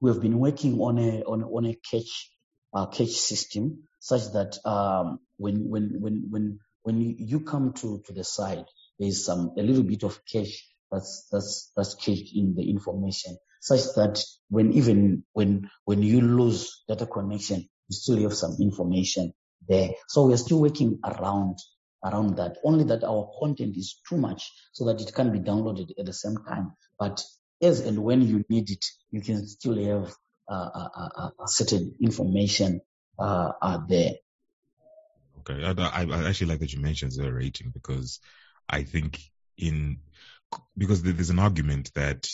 [0.00, 2.30] we have been working on a on on a cache
[2.74, 8.12] uh, cache system such that um, when when when when when you come to to
[8.12, 8.66] the side,
[8.98, 13.94] there's some a little bit of cache that's that's that's caged in the information such
[13.96, 19.32] that when even when when you lose data connection, you still have some information
[19.66, 19.88] there.
[20.08, 21.56] So we're still working around
[22.04, 22.58] around that.
[22.64, 26.12] Only that our content is too much so that it can be downloaded at the
[26.12, 26.72] same time.
[26.98, 27.22] But
[27.62, 30.14] as and when you need it, you can still have
[30.48, 32.80] uh, uh, uh, uh certain information
[33.18, 34.12] there.
[35.40, 38.20] Okay, I, I, actually like that you mentioned zero rating because
[38.68, 39.20] I think
[39.58, 40.00] in
[40.76, 42.28] because there's an argument that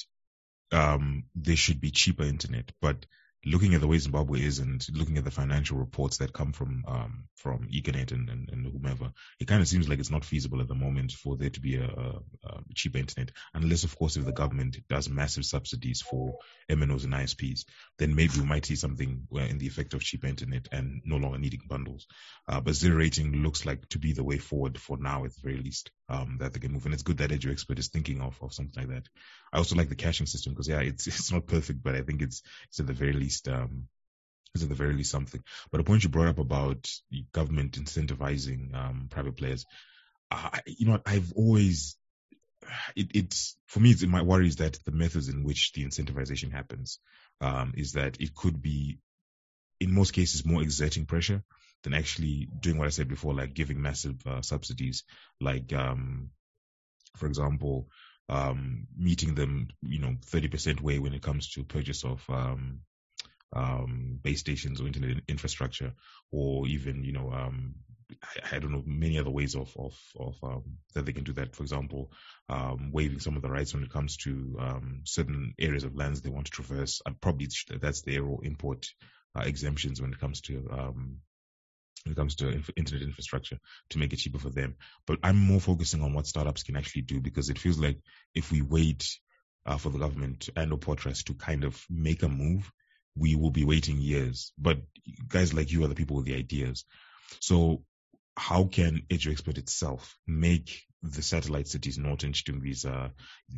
[0.72, 3.06] um, there should be cheaper internet, but
[3.46, 6.84] looking at the way Zimbabwe is and looking at the financial reports that come from
[6.86, 10.60] um, from Econet and, and, and, whomever, it kind of seems like it's not feasible
[10.60, 14.16] at the moment for there to be a, a, a cheaper internet, unless of course
[14.16, 16.34] if the government does massive subsidies for
[16.70, 17.64] MNOs and ISPs,
[17.98, 21.38] then maybe we might see something in the effect of cheaper internet and no longer
[21.38, 22.06] needing bundles.
[22.46, 25.40] Uh, but zero rating looks like to be the way forward for now, at the
[25.40, 26.84] very least, um, that they can move.
[26.84, 29.08] And it's good that EduXpert is thinking of, of something like that.
[29.52, 32.20] I also like the caching system because yeah, it's it's not perfect, but I think
[32.20, 33.88] it's it's at the very least um,
[34.54, 35.42] is at the very least something.
[35.70, 39.66] But a point you brought up about the government incentivizing um, private players,
[40.30, 41.96] I, you know, I've always
[42.94, 43.90] it, it's for me.
[43.90, 46.98] It's my worry is that the methods in which the incentivization happens
[47.40, 48.98] um, is that it could be,
[49.80, 51.42] in most cases, more exerting pressure
[51.82, 55.04] than actually doing what I said before, like giving massive uh, subsidies,
[55.40, 56.30] like um,
[57.16, 57.88] for example,
[58.28, 62.80] um, meeting them, you know, 30% way when it comes to purchase of um,
[63.52, 65.92] um, base stations or internet infrastructure,
[66.30, 67.74] or even, you know, um,
[68.22, 70.62] I, I, don't know, many other ways of, of, of um,
[70.94, 71.54] that they can do that.
[71.54, 72.10] For example,
[72.48, 76.20] um, waiving some of the rights when it comes to um, certain areas of lands
[76.20, 77.00] they want to traverse.
[77.06, 77.48] And probably
[77.80, 78.86] that's their import
[79.36, 81.18] uh, exemptions when it comes to um,
[82.04, 83.58] when it comes to inf- internet infrastructure
[83.90, 84.76] to make it cheaper for them.
[85.06, 87.98] But I'm more focusing on what startups can actually do because it feels like
[88.34, 89.06] if we wait
[89.66, 92.70] uh, for the government and or POTRAZ to kind of make a move,
[93.16, 94.52] we will be waiting years.
[94.58, 94.78] But
[95.28, 96.84] guys like you are the people with the ideas.
[97.40, 97.82] So
[98.36, 103.12] how can EduXpert itself make the satellite cities, Norton Chitungwiza,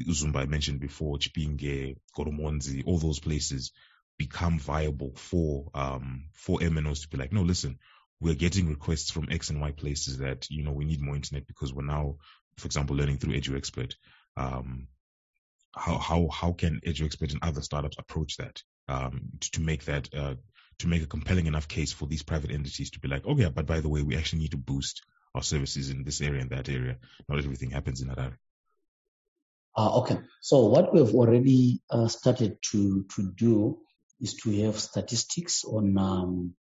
[0.08, 3.72] Uzumba I mentioned before, Chipinge, Goromonzi, all those places
[4.18, 7.78] become viable for um for MNOs to be like, no, listen,
[8.22, 11.46] we're getting requests from X and Y places that, you know, we need more internet
[11.46, 12.16] because we're now,
[12.56, 13.94] for example, learning through EduXpert.
[14.36, 14.86] Um,
[15.74, 20.12] how, how, how can EduXpert and other startups approach that, um, to, to, make that,
[20.14, 20.34] uh,
[20.78, 23.48] to make a compelling enough case for these private entities to be like, oh yeah,
[23.48, 25.02] but by the way, we actually need to boost
[25.34, 26.96] our services in this area and that area.
[27.28, 28.38] Not everything happens in that area.
[29.76, 30.18] Uh, okay.
[30.40, 33.78] So what we've already uh, started to, to do
[34.20, 36.54] is to have statistics on um,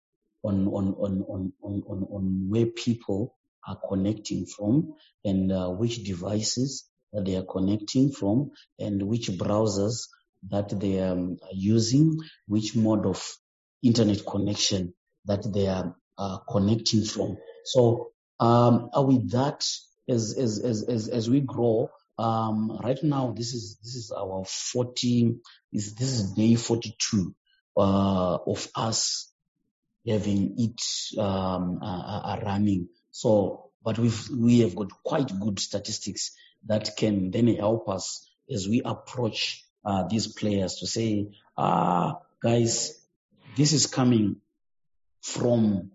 [0.43, 3.35] on on on on on, on, where people
[3.67, 4.93] are connecting from
[5.25, 10.07] and uh, which devices they are connecting from and which browsers
[10.49, 11.17] that they are
[11.51, 13.35] using, which mode of
[13.83, 14.93] internet connection
[15.25, 17.37] that they are uh, connecting from.
[17.65, 19.65] So um, with that,
[20.07, 24.43] as as as as, as we grow, um, right now this is this is our
[24.45, 25.35] 40
[25.71, 27.35] is this is day 42
[27.77, 29.31] uh, of us
[30.07, 32.89] having it um, uh, uh, running.
[33.11, 36.31] So, but we've, we have got quite good statistics
[36.65, 42.99] that can then help us as we approach uh, these players to say, ah, guys,
[43.55, 44.37] this is coming
[45.21, 45.91] from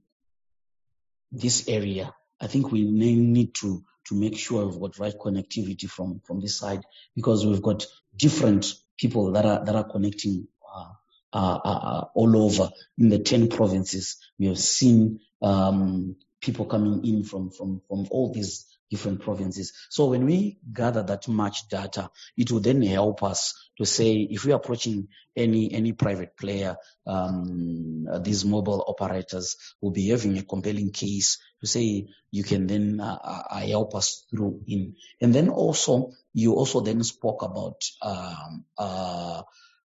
[1.33, 2.15] this area.
[2.41, 6.59] I think we need to to make sure we've got right connectivity from from this
[6.59, 6.83] side
[7.15, 10.93] because we've got different people that are that are connecting uh,
[11.35, 14.19] uh, uh, all over in the 10 provinces.
[14.39, 19.73] We have seen um, people coming in from, from, from all these different provinces.
[19.91, 24.45] So when we gather that much data, it will then help us to say if
[24.45, 30.93] we're approaching any any private player, um, these mobile operators will be having a compelling
[30.93, 33.19] case to say you can then uh,
[33.51, 34.95] uh, help us through in.
[35.21, 39.43] And then also you also then spoke about um, uh,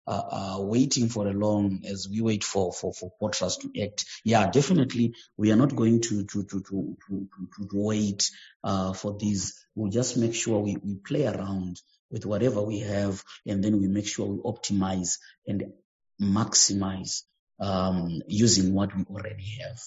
[0.09, 4.05] uh, uh, waiting for a long as we wait for for for POTRAZ to act.
[4.25, 8.31] Yeah, definitely, we are not going to to to to to, to, to wait
[8.63, 9.67] uh, for these.
[9.75, 13.89] We'll just make sure we, we play around with whatever we have, and then we
[13.89, 15.73] make sure we optimize and
[16.21, 17.23] maximize
[17.61, 19.79] um, using what we already have.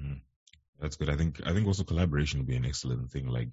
[0.00, 0.20] Mm,
[0.80, 1.10] that's good.
[1.10, 3.26] I think I think also collaboration would be an excellent thing.
[3.26, 3.52] Like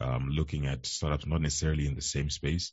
[0.00, 2.72] um, looking at startups not necessarily in the same space,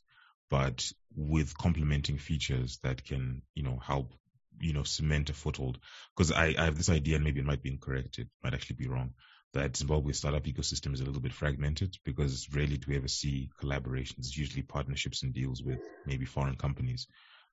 [0.50, 4.14] but with complementing features that can, you know, help,
[4.60, 5.78] you know, cement a foothold.
[6.16, 8.76] Because I, I have this idea, and maybe it might be incorrect, it might actually
[8.76, 9.14] be wrong,
[9.54, 13.50] that Zimbabwe's startup ecosystem is a little bit fragmented because rarely do we ever see
[13.60, 14.18] collaborations.
[14.18, 17.06] It's usually partnerships and deals with maybe foreign companies.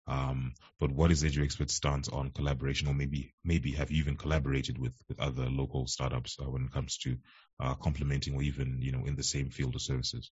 [0.07, 4.77] Um, but what is EduXpert's stance on collaboration, or maybe maybe have you even collaborated
[4.77, 7.17] with with other local startups uh, when it comes to
[7.59, 10.29] uh, complementing or even you know in the same field of services?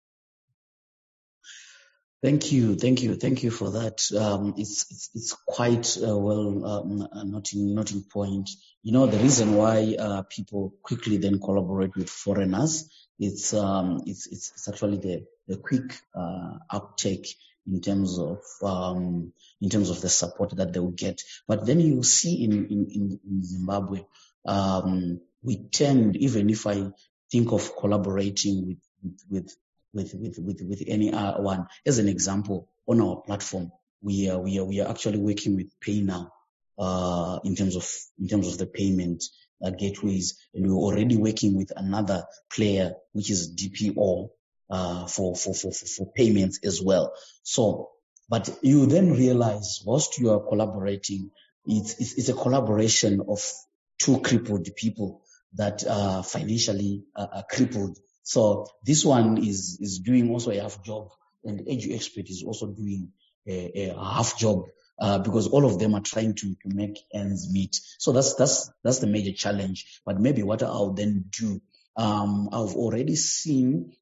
[2.21, 4.03] Thank you, thank you, thank you for that.
[4.11, 8.51] Um, it's, it's, it's quite uh, well um, noting noting point.
[8.83, 12.91] You know the reason why uh, people quickly then collaborate with foreigners.
[13.21, 17.29] It's um, it's, it's, it's actually the the quick uh, uptake
[17.69, 21.23] in terms of um, in terms of the support that they will get.
[21.47, 24.01] But then you see in in, in Zimbabwe,
[24.45, 26.91] um, we tend even if I
[27.31, 29.57] think of collaborating with with, with
[29.99, 31.67] with, with, with, with any one.
[31.85, 33.71] As an example, on our platform,
[34.01, 36.31] we are, we are, we are actually working with PayNow,
[36.79, 37.89] uh, in terms of,
[38.21, 39.25] in terms of the payment
[39.65, 40.39] uh, gateways.
[40.55, 44.29] And we're already working with another player, which is DPO,
[44.71, 47.15] uh, for, for, for, for payments as well.
[47.43, 47.91] So,
[48.29, 51.31] but you then realize whilst you are collaborating,
[51.65, 53.43] it's, it's, it's a collaboration of
[53.99, 55.23] two crippled people
[55.55, 57.99] that are financially uh, crippled
[58.29, 61.09] so this one is, is doing also a half job
[61.45, 63.13] and EduXpert is also doing
[63.49, 64.65] a, a half job
[65.01, 67.81] uh, because all of them are trying to, to make ends meet.
[67.99, 70.03] So that's, that's, that's the major challenge.
[70.05, 71.63] But maybe what I'll then do,
[71.97, 73.95] um, I've already seen,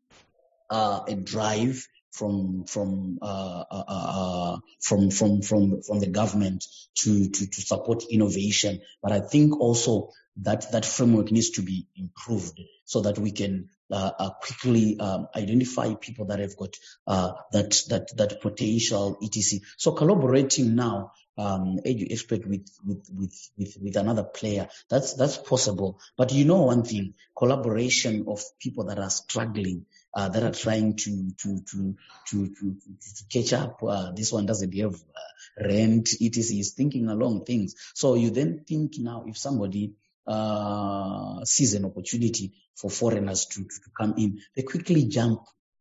[0.70, 6.64] uh, a drive from from uh, uh, uh, from from from from the government
[6.97, 8.81] to, to to support innovation.
[9.01, 13.68] But I think also that that framework needs to be improved so that we can
[13.91, 16.76] uh, uh, quickly um, identify people that have got
[17.07, 19.61] uh, that that that potential etc.
[19.76, 26.01] So collaborating now, um, EduXpert with, with with with with another player, that's that's possible.
[26.16, 29.87] But you know one thing, collaboration of people that are struggling.
[30.14, 31.95] Uh, that are trying to to to
[32.26, 33.82] to to, to catch up.
[33.87, 36.59] Uh, this one doesn't have uh, rent, etc.
[36.59, 37.74] Is thinking along things.
[37.93, 39.93] So you then think now if somebody
[40.27, 41.41] uh,
[41.74, 45.41] an opportunity for foreigners to, to, to, come in, they quickly jump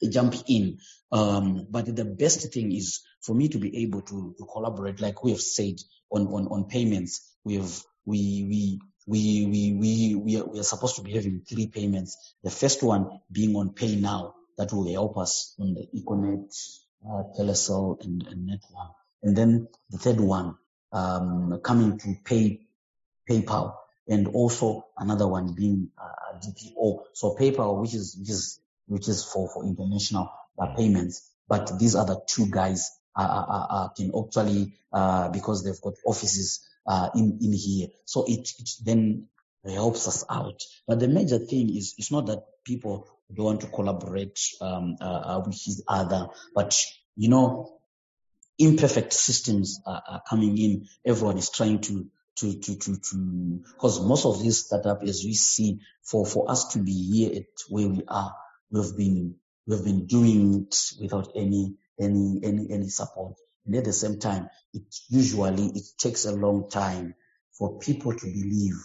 [0.09, 0.77] jump in.
[1.11, 5.23] Um, but the best thing is for me to be able to, to collaborate, like
[5.23, 5.75] we have said
[6.11, 7.35] on, on, on payments.
[7.43, 7.71] We have
[8.05, 12.35] we we we we we we are, we are supposed to be having three payments.
[12.43, 16.53] The first one being on Pay Now, that will help us on the Econet,
[17.07, 18.91] uh, and, and Network.
[19.23, 20.55] And then the third one
[20.91, 22.61] um, coming to Pay
[23.29, 23.73] PayPal
[24.07, 27.03] and also another one being uh, DPO.
[27.13, 31.95] So PayPal, which is which is which is for for international uh, payments, but these
[31.95, 38.25] other two guys can actually uh, because they've got offices uh, in in here, so
[38.27, 39.27] it, it then
[39.65, 40.61] helps us out.
[40.87, 45.03] But the major thing is it's not that people don't want to collaborate um, uh,
[45.03, 46.79] uh, with each other, but
[47.15, 47.71] you know
[48.57, 50.87] imperfect systems are, are coming in.
[51.05, 52.07] Everyone is trying to
[52.37, 56.73] to to to to because most of these startup as we see for for us
[56.73, 58.33] to be here at where we are
[58.71, 59.35] we've been
[59.67, 63.35] we've been doing it without any any any any support.
[63.65, 67.15] And at the same time it usually it takes a long time
[67.57, 68.75] for people to believe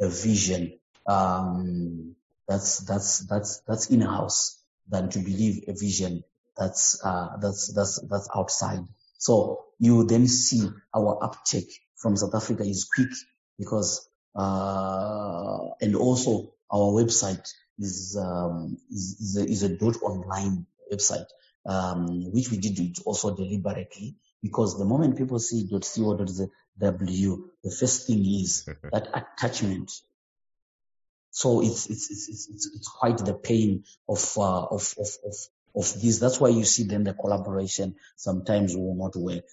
[0.00, 2.14] a vision um
[2.48, 6.22] that's that's that's that's in house than to believe a vision
[6.56, 8.86] that's uh that's that's that's outside.
[9.18, 11.72] So you then see our uptake
[12.02, 13.10] from South Africa is quick
[13.58, 17.48] because uh, and also our website
[17.78, 21.26] is um, is, is, a, is dot online website
[21.64, 28.06] um, which we did it also deliberately because the moment people see .co.zw the first
[28.06, 29.92] thing is that attachment.
[31.30, 35.34] So it's it's it's it's, it's quite the pain of, uh, of of of
[35.74, 36.18] of this.
[36.18, 39.44] That's why you see then the collaboration sometimes will not work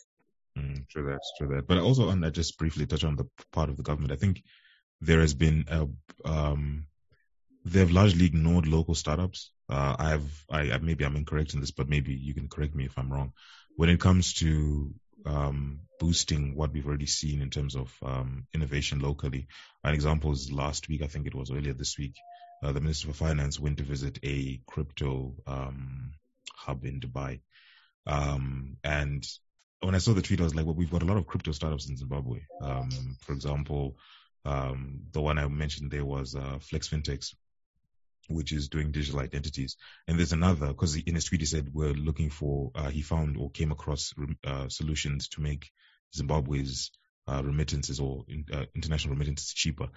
[0.57, 1.67] Mm, true that, true that.
[1.67, 4.11] But also on that, just briefly touch on the part of the government.
[4.11, 4.43] I think
[5.01, 5.87] there has been a,
[6.25, 6.85] um,
[7.65, 9.51] they've largely ignored local startups.
[9.69, 12.97] Uh, I've, I, maybe I'm incorrect in this, but maybe you can correct me if
[12.97, 13.33] I'm wrong.
[13.75, 14.93] When it comes to
[15.25, 19.47] um, boosting what we've already seen in terms of um, innovation locally,
[19.83, 22.15] an example is last week, I think it was earlier this week,
[22.63, 26.11] uh, the Minister for Finance went to visit a crypto um,
[26.53, 27.39] hub in Dubai.
[28.05, 29.25] Um, and
[29.81, 31.51] when I saw the tweet, I was like, well, we've got a lot of crypto
[31.51, 32.41] startups in Zimbabwe.
[32.61, 32.89] Um,
[33.21, 33.95] for example,
[34.45, 37.35] um, the one I mentioned there was uh, Flex Fintechs,
[38.27, 39.77] which is doing digital identities.
[40.07, 43.37] And there's another, because in his tweet he said we're looking for, uh, he found
[43.37, 44.13] or came across
[44.45, 45.71] uh, solutions to make
[46.15, 46.91] Zimbabwe's
[47.27, 49.87] uh, remittances or uh, international remittances cheaper.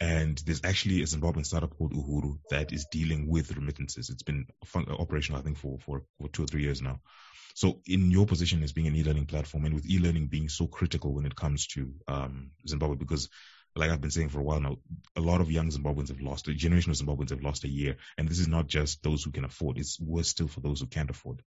[0.00, 4.10] And there's actually a Zimbabwean startup called Uhuru that is dealing with remittances.
[4.10, 7.00] It's been fun- operational, I think, for, for, for two or three years now.
[7.54, 11.14] So, in your position as being an e-learning platform, and with e-learning being so critical
[11.14, 13.28] when it comes to um, Zimbabwe, because
[13.78, 14.76] like I've been saying for a while now,
[15.16, 17.96] a lot of young Zimbabweans have lost, a generation of Zimbabweans have lost a year.
[18.16, 20.86] And this is not just those who can afford, it's worse still for those who
[20.86, 21.42] can't afford.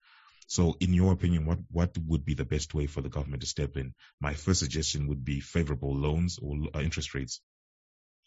[0.48, 3.48] So in your opinion, what, what would be the best way for the government to
[3.48, 3.94] step in?
[4.20, 7.42] My first suggestion would be favorable loans or uh, interest rates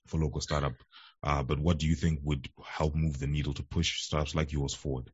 [0.06, 0.74] for local startup.
[1.22, 4.52] Uh, but what do you think would help move the needle to push startups like
[4.52, 5.10] yours forward?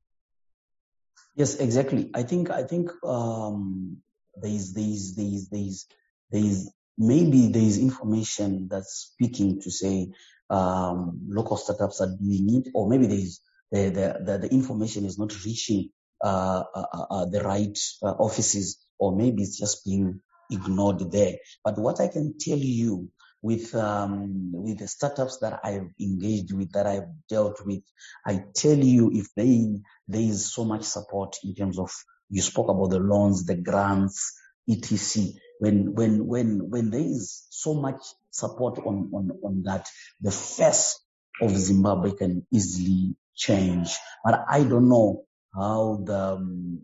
[1.35, 2.11] Yes, exactly.
[2.15, 3.99] I think I think um,
[4.35, 5.87] there's there's there's there's
[6.31, 10.13] there's maybe there is information that's speaking to say
[10.51, 15.05] um, local startups are doing it, or maybe there is the, the, the, the information
[15.05, 15.91] is not reaching
[16.25, 20.21] uh, uh, uh, uh the right uh, offices, or maybe it's just being
[20.51, 21.37] ignored there.
[21.65, 23.11] But what I can tell you
[23.43, 27.83] with um, with the startups that I've engaged with, that I've dealt with,
[28.27, 31.91] I tell you if they there is so much support in terms of
[32.31, 37.75] you spoke about the loans, the grants, etc when when when when there is so
[37.75, 39.89] much support on on on that,
[40.21, 41.01] the face
[41.43, 43.97] of Zimbabwe can easily change.
[44.25, 45.25] But I don't know
[45.55, 46.83] how the um,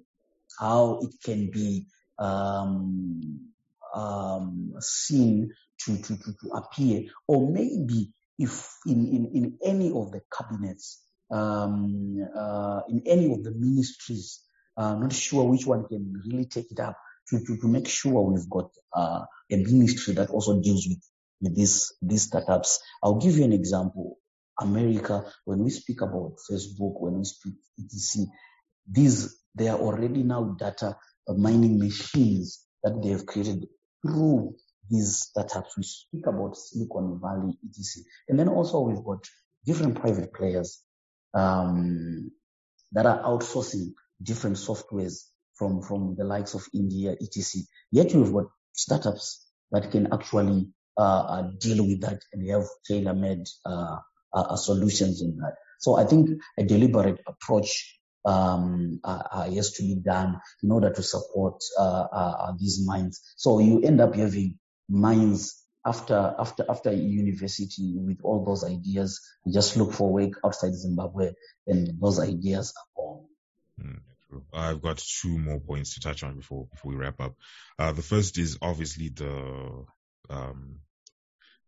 [0.58, 1.86] how it can be
[2.18, 3.50] um,
[3.94, 5.52] um, seen
[5.86, 11.02] to, to, to, to appear, or maybe if in, in, in any of the cabinets,
[11.30, 14.42] um, uh, in any of the ministries,
[14.76, 16.96] I'm not sure which one can really take it up
[17.30, 21.02] to, to, to make sure we've got uh, a ministry that also deals with,
[21.42, 22.80] with these, these startups.
[23.02, 24.18] I'll give you an example.
[24.60, 27.54] America, when we speak about Facebook, when we speak
[27.84, 28.26] etc.,
[28.90, 30.96] these, they are already now data
[31.28, 33.66] mining machines that they have created
[34.06, 34.54] through
[34.90, 35.76] these startups.
[35.76, 38.04] We speak about Silicon Valley, etc.
[38.28, 39.26] And then also we've got
[39.64, 40.82] different private players
[41.34, 42.30] um,
[42.92, 45.24] that are outsourcing different softwares
[45.54, 47.62] from, from the likes of India, etc.
[47.90, 53.44] Yet we've got startups that can actually uh, uh, deal with that and have tailor-made
[53.66, 53.96] uh,
[54.32, 55.54] uh, uh, solutions in that.
[55.80, 61.02] So I think a deliberate approach um, uh, has to be done in order to
[61.02, 61.60] support
[62.58, 63.20] these minds.
[63.36, 64.58] So you end up having
[64.88, 69.20] minds after after after university with all those ideas.
[69.44, 71.32] You just look for work outside Zimbabwe,
[71.66, 73.24] and those ideas are born.
[73.80, 74.00] Mm.
[74.52, 77.34] I've got two more points to touch on before before we wrap up.
[77.78, 79.84] Uh, the first is obviously the
[80.30, 80.80] um,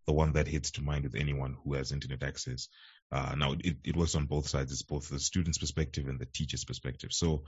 [0.07, 2.69] the one that hits to mind with anyone who has internet access.
[3.13, 4.73] Uh, now it, it works on both sides.
[4.73, 7.11] It's both the student's perspective and the teacher's perspective.
[7.13, 7.45] So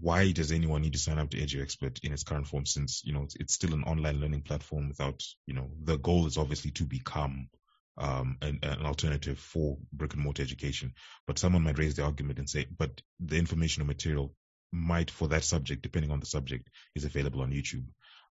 [0.00, 3.12] why does anyone need to sign up to EduXpert in its current form since, you
[3.12, 6.84] know, it's, still an online learning platform without, you know, the goal is obviously to
[6.84, 7.48] become
[7.96, 10.92] um, an, an, alternative for brick and mortar education.
[11.26, 14.34] But someone might raise the argument and say, but the information or material
[14.70, 17.86] might, for that subject, depending on the subject, is available on YouTube.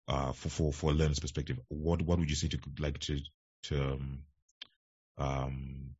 [0.07, 3.19] Uh, for, for, for a learner's perspective, what, what would you say to like to,
[3.63, 4.19] to, um,
[5.17, 5.91] um,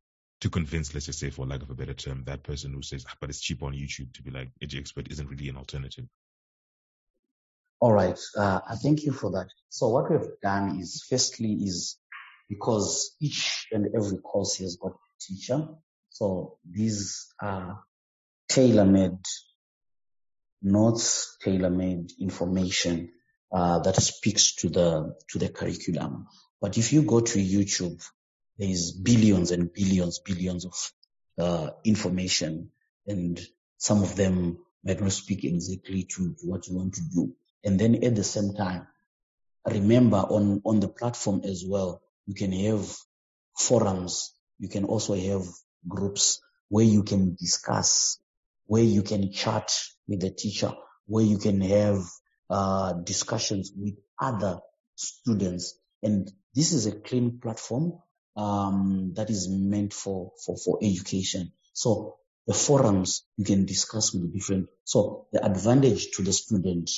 [0.42, 3.06] to convince, let's just say, for lack of a better term, that person who says,
[3.10, 6.06] ah, but it's cheap on YouTube to be like, EduXpert isn't really an alternative?
[7.82, 8.20] All right.
[8.38, 9.48] Uh, thank you for that.
[9.70, 11.98] So what we've done is, firstly, is
[12.50, 15.68] because each and every course has got a teacher.
[16.10, 17.84] So these are
[18.50, 19.24] tailor-made
[20.62, 23.12] notes, tailor-made information
[23.52, 26.28] uh, that speaks to the to the curriculum.
[26.60, 28.04] But if you go to YouTube,
[28.60, 30.92] there is billions and billions, billions of
[31.40, 32.72] uh, information,
[33.08, 33.40] and
[33.78, 37.34] some of them might not speak exactly to, what you want to do.
[37.64, 38.86] And then at the same time,
[39.66, 42.86] remember on on the platform as well, you can have
[43.58, 44.34] forums.
[44.60, 45.46] You can also have
[45.88, 48.20] groups where you can discuss,
[48.66, 49.74] where you can chat
[50.06, 50.74] with the teacher,
[51.06, 52.04] where you can have
[52.50, 54.60] uh, discussions with other
[54.96, 55.80] students.
[56.04, 58.00] And this is a clean platform
[58.40, 61.52] um, that is meant for, for, for education.
[61.74, 62.16] So
[62.48, 64.70] the forums you can discuss with different.
[64.86, 66.90] So the advantage to the student,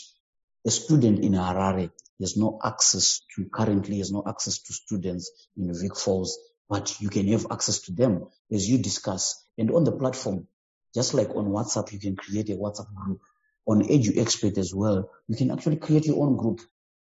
[0.65, 1.89] a student in Harare
[2.19, 6.37] has no access to, currently has no access to students in Vic Falls,
[6.69, 9.43] but you can have access to them as you discuss.
[9.57, 10.47] And on the platform,
[10.93, 13.21] just like on WhatsApp, you can create a WhatsApp group.
[13.67, 16.61] On EduXpert as well, you can actually create your own group.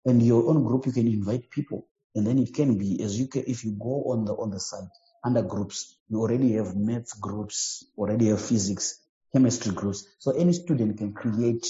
[0.05, 1.89] And your own group, you can invite people.
[2.15, 4.61] And then it can be, as you can, if you go on the, on the
[4.61, 4.89] site,
[5.25, 9.01] under groups, you already have maths groups, already have physics,
[9.33, 10.07] chemistry groups.
[10.19, 11.67] So any student can create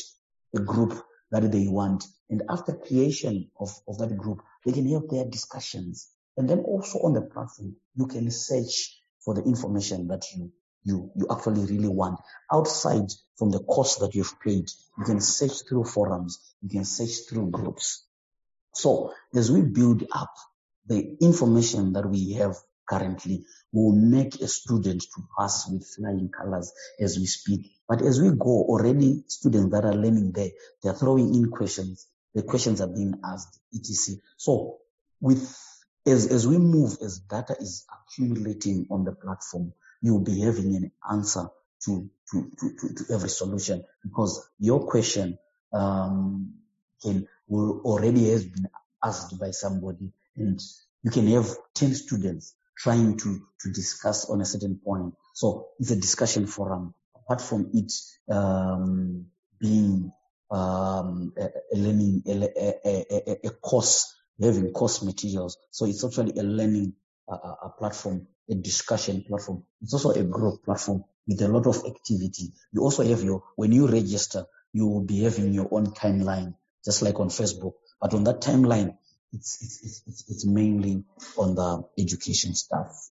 [0.56, 2.04] a group that they want.
[2.30, 6.98] And after creation of, of that group, they can have their discussions And then also
[7.00, 10.52] on the platform, you can search for the information that you
[10.84, 12.18] you you actually really want
[12.52, 14.68] outside from the course that you've paid.
[14.98, 16.40] You can search through forums.
[16.60, 18.04] You can search through groups.
[18.74, 20.32] So as we build up
[20.86, 22.56] the information that we have
[22.88, 27.70] currently will make a student to pass with flying colors as we speak.
[27.88, 30.50] But as we go, already students that are learning there,
[30.82, 32.06] they're throwing in questions.
[32.34, 34.20] The questions are being asked, etc.
[34.36, 34.78] So
[35.20, 35.56] with
[36.06, 40.90] as, as we move, as data is accumulating on the platform, you'll be having an
[41.10, 41.46] answer
[41.84, 45.38] to, to, to, to, every solution because your question
[45.72, 46.54] um,
[47.02, 48.66] can will already has been
[49.04, 50.58] asked by somebody and
[51.02, 55.14] you can have 10 students trying to, to discuss on a certain point.
[55.34, 56.94] So it's a discussion forum.
[57.14, 57.92] Apart from it
[58.32, 59.26] um,
[59.60, 60.12] being
[60.50, 65.58] um, a, a, learning, a, a, course, having course materials.
[65.70, 66.94] So it's actually a learning
[67.28, 69.62] uh, a platform, a discussion platform.
[69.82, 72.52] It's also a group platform with a lot of activity.
[72.72, 76.54] You also have your, when you register, you will be having your own timeline,
[76.84, 77.74] just like on Facebook.
[78.00, 78.96] But on that timeline,
[79.32, 81.04] it's, it's, it's, it's mainly
[81.36, 83.10] on the education stuff.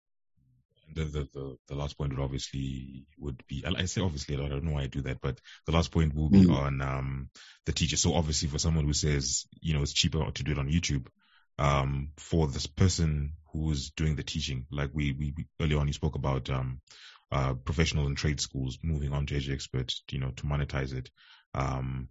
[0.95, 4.65] The, the, the, the, last point would obviously would be, I say obviously, I don't
[4.65, 6.57] know why I do that, but the last point will be mm.
[6.57, 7.29] on, um,
[7.67, 7.97] the teacher.
[7.97, 11.09] So obviously for someone who says, you know, it's cheaper to do it on YouTube,
[11.59, 15.93] um, for this person who's doing the teaching, like we, we, we earlier on, you
[15.93, 16.81] spoke about, um,
[17.33, 21.11] uh, professional and trade schools moving on to EduXpert, you know, to monetize it.
[21.53, 22.09] Um,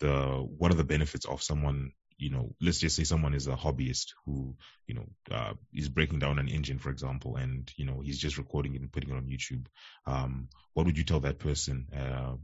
[0.00, 3.54] the, what are the benefits of someone you know, let's just say someone is a
[3.54, 4.56] hobbyist who,
[4.88, 8.38] you know, uh, is breaking down an engine, for example, and, you know, he's just
[8.38, 9.66] recording it and putting it on YouTube.
[10.04, 12.34] Um, what would you tell that person, uh,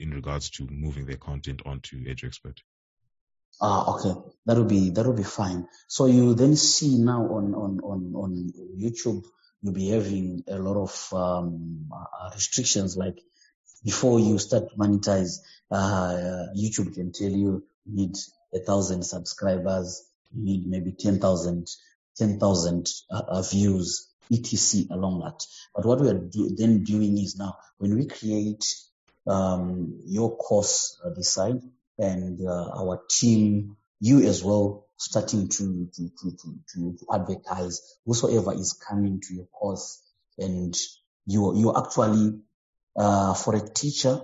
[0.00, 2.58] in regards to moving their content onto EduXpert?
[3.62, 4.20] Ah, okay.
[4.46, 5.68] That would be, that would be fine.
[5.86, 9.24] So you then see now on, on, on, on YouTube,
[9.62, 11.88] you'll be having a lot of, um,
[12.34, 13.20] restrictions like
[13.84, 15.38] before you start to monetize,
[15.70, 18.16] uh, YouTube can tell you you need
[18.54, 21.68] a thousand subscribers, you need maybe 10,000
[22.18, 24.94] 10,000 uh, uh, views, etc.
[24.94, 25.46] along that.
[25.74, 28.64] But what we are do, then doing is now when we create
[29.26, 31.52] um, your course uh,
[31.98, 36.36] and uh, our team, you as well, starting to to, to,
[36.74, 40.02] to, to advertise whosoever is coming to your course
[40.38, 40.76] and
[41.26, 42.40] you you actually
[42.96, 44.20] uh, for a teacher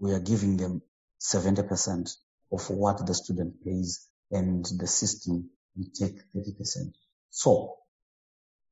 [0.00, 0.82] we are giving them
[1.20, 2.16] 70%
[2.52, 6.92] of what the student pays and the system will take 30%.
[7.30, 7.76] So,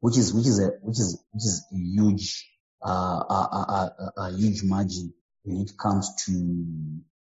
[0.01, 2.51] which is, which is a, which is, which is a huge,
[2.85, 5.15] uh, a, a, a, a huge margin
[5.45, 6.33] when it comes to,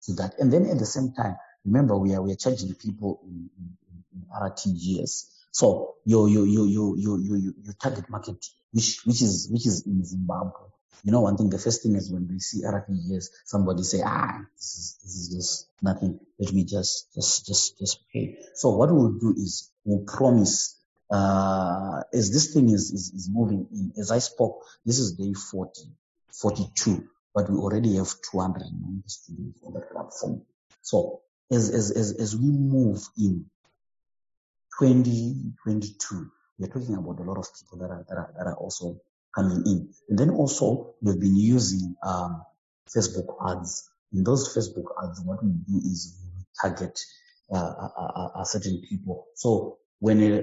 [0.03, 0.35] to that.
[0.39, 4.03] And then at the same time, remember we are, we are charging people in, in,
[4.13, 5.25] in RTGS.
[5.51, 8.37] So your, your, your, your, your, your, your target market,
[8.71, 10.69] which, which is, which is in Zimbabwe,
[11.03, 14.41] you know, one thing, the first thing is when we see RTGS, somebody say, ah,
[14.55, 16.19] this is, this is just nothing.
[16.39, 18.37] Let me just, just, just, just pay.
[18.55, 20.75] So what we'll do is we'll promise,
[21.09, 25.33] uh, as this thing is, is, is moving in, as I spoke, this is day
[25.33, 25.81] 40,
[26.33, 30.41] 42, but we already have 290 students on the platform.
[30.81, 31.21] So
[31.51, 33.45] as, as, as, as we move in
[34.79, 38.99] 2022, we're talking about a lot of people that are, that are, that are also
[39.37, 39.89] coming in.
[40.09, 42.43] And then also we've been using um,
[42.89, 43.89] Facebook ads.
[44.13, 46.99] In those Facebook ads, what we do is we target
[47.53, 49.27] uh, a, a, a certain people.
[49.35, 50.41] So when a,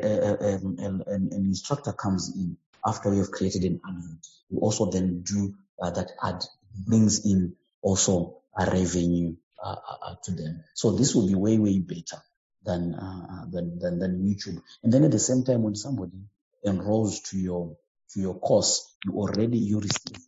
[0.61, 5.91] an instructor comes in after we have created an advert, we also then do uh,
[5.91, 6.45] that ad
[6.87, 10.63] brings in also a revenue uh, uh, uh to them.
[10.75, 12.23] So this will be way way better
[12.65, 14.63] than, uh, than than than YouTube.
[14.83, 16.19] And then at the same time, when somebody
[16.65, 17.77] enrolls to your
[18.15, 20.25] to your course, you already you receive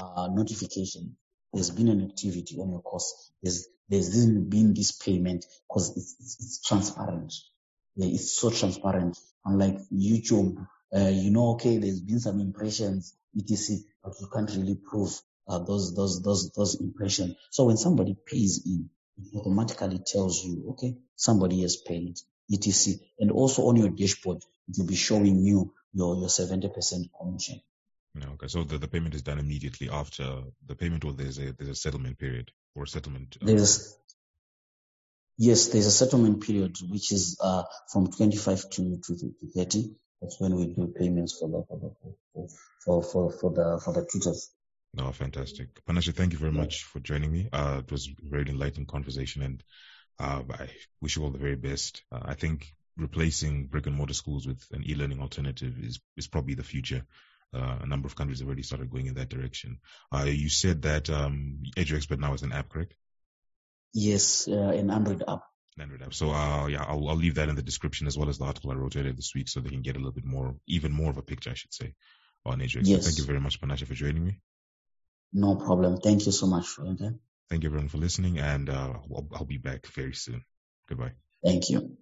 [0.00, 1.16] a notification.
[1.52, 3.32] There's been an activity on your course.
[3.42, 7.32] There's there's been this payment because it's, it's, it's, transparent.
[7.96, 9.18] Yeah, it's so transparent.
[9.44, 14.74] Unlike YouTube, uh, you know, okay, there's been some impressions, etc., but you can't really
[14.74, 15.12] prove
[15.46, 17.36] uh, those those those those impressions.
[17.50, 18.88] So when somebody pays in,
[19.18, 22.16] it automatically tells you, okay, somebody has paid,
[22.52, 22.98] etc.
[23.18, 24.38] And also on your dashboard,
[24.68, 27.60] it will be showing you your your 70% commission.
[28.16, 31.70] Okay, so the, the payment is done immediately after the payment, or there's a there's
[31.70, 33.36] a settlement period or settlement.
[33.42, 33.96] Uh, there's
[35.36, 39.96] yes, there's a settlement period which is uh, from 25 to, to, to 30.
[40.22, 41.78] That's when we do payments for the for
[42.34, 42.48] the,
[42.84, 44.50] for, for, for the for the tutors.
[44.96, 45.84] Oh, fantastic.
[45.84, 47.48] Panashe, thank you very much for joining me.
[47.52, 49.62] Uh, it was a very enlightening conversation and
[50.20, 50.68] uh, I
[51.00, 52.04] wish you all the very best.
[52.12, 56.54] Uh, I think replacing brick and mortar schools with an e-learning alternative is, is probably
[56.54, 57.04] the future.
[57.52, 59.78] Uh, a number of countries have already started going in that direction.
[60.12, 62.94] Uh, you said that um, EduXpert now is an app, correct?
[63.92, 65.42] Yes, uh, an Android app.
[65.78, 66.14] Android app.
[66.14, 68.72] So uh, yeah, I'll, I'll leave that in the description as well as the article
[68.72, 71.10] I wrote earlier this week, so they can get a little bit more, even more
[71.10, 71.94] of a picture, I should say,
[72.44, 72.86] on EduXpert.
[72.86, 73.04] Yes.
[73.04, 74.40] Thank you very much, Panashe, for joining me.
[75.32, 75.98] No problem.
[75.98, 77.20] Thank you so much for your.
[77.50, 80.44] Thank you everyone for listening, and uh, I'll, I'll be back very soon.
[80.88, 81.12] Goodbye.
[81.44, 81.96] Thank you.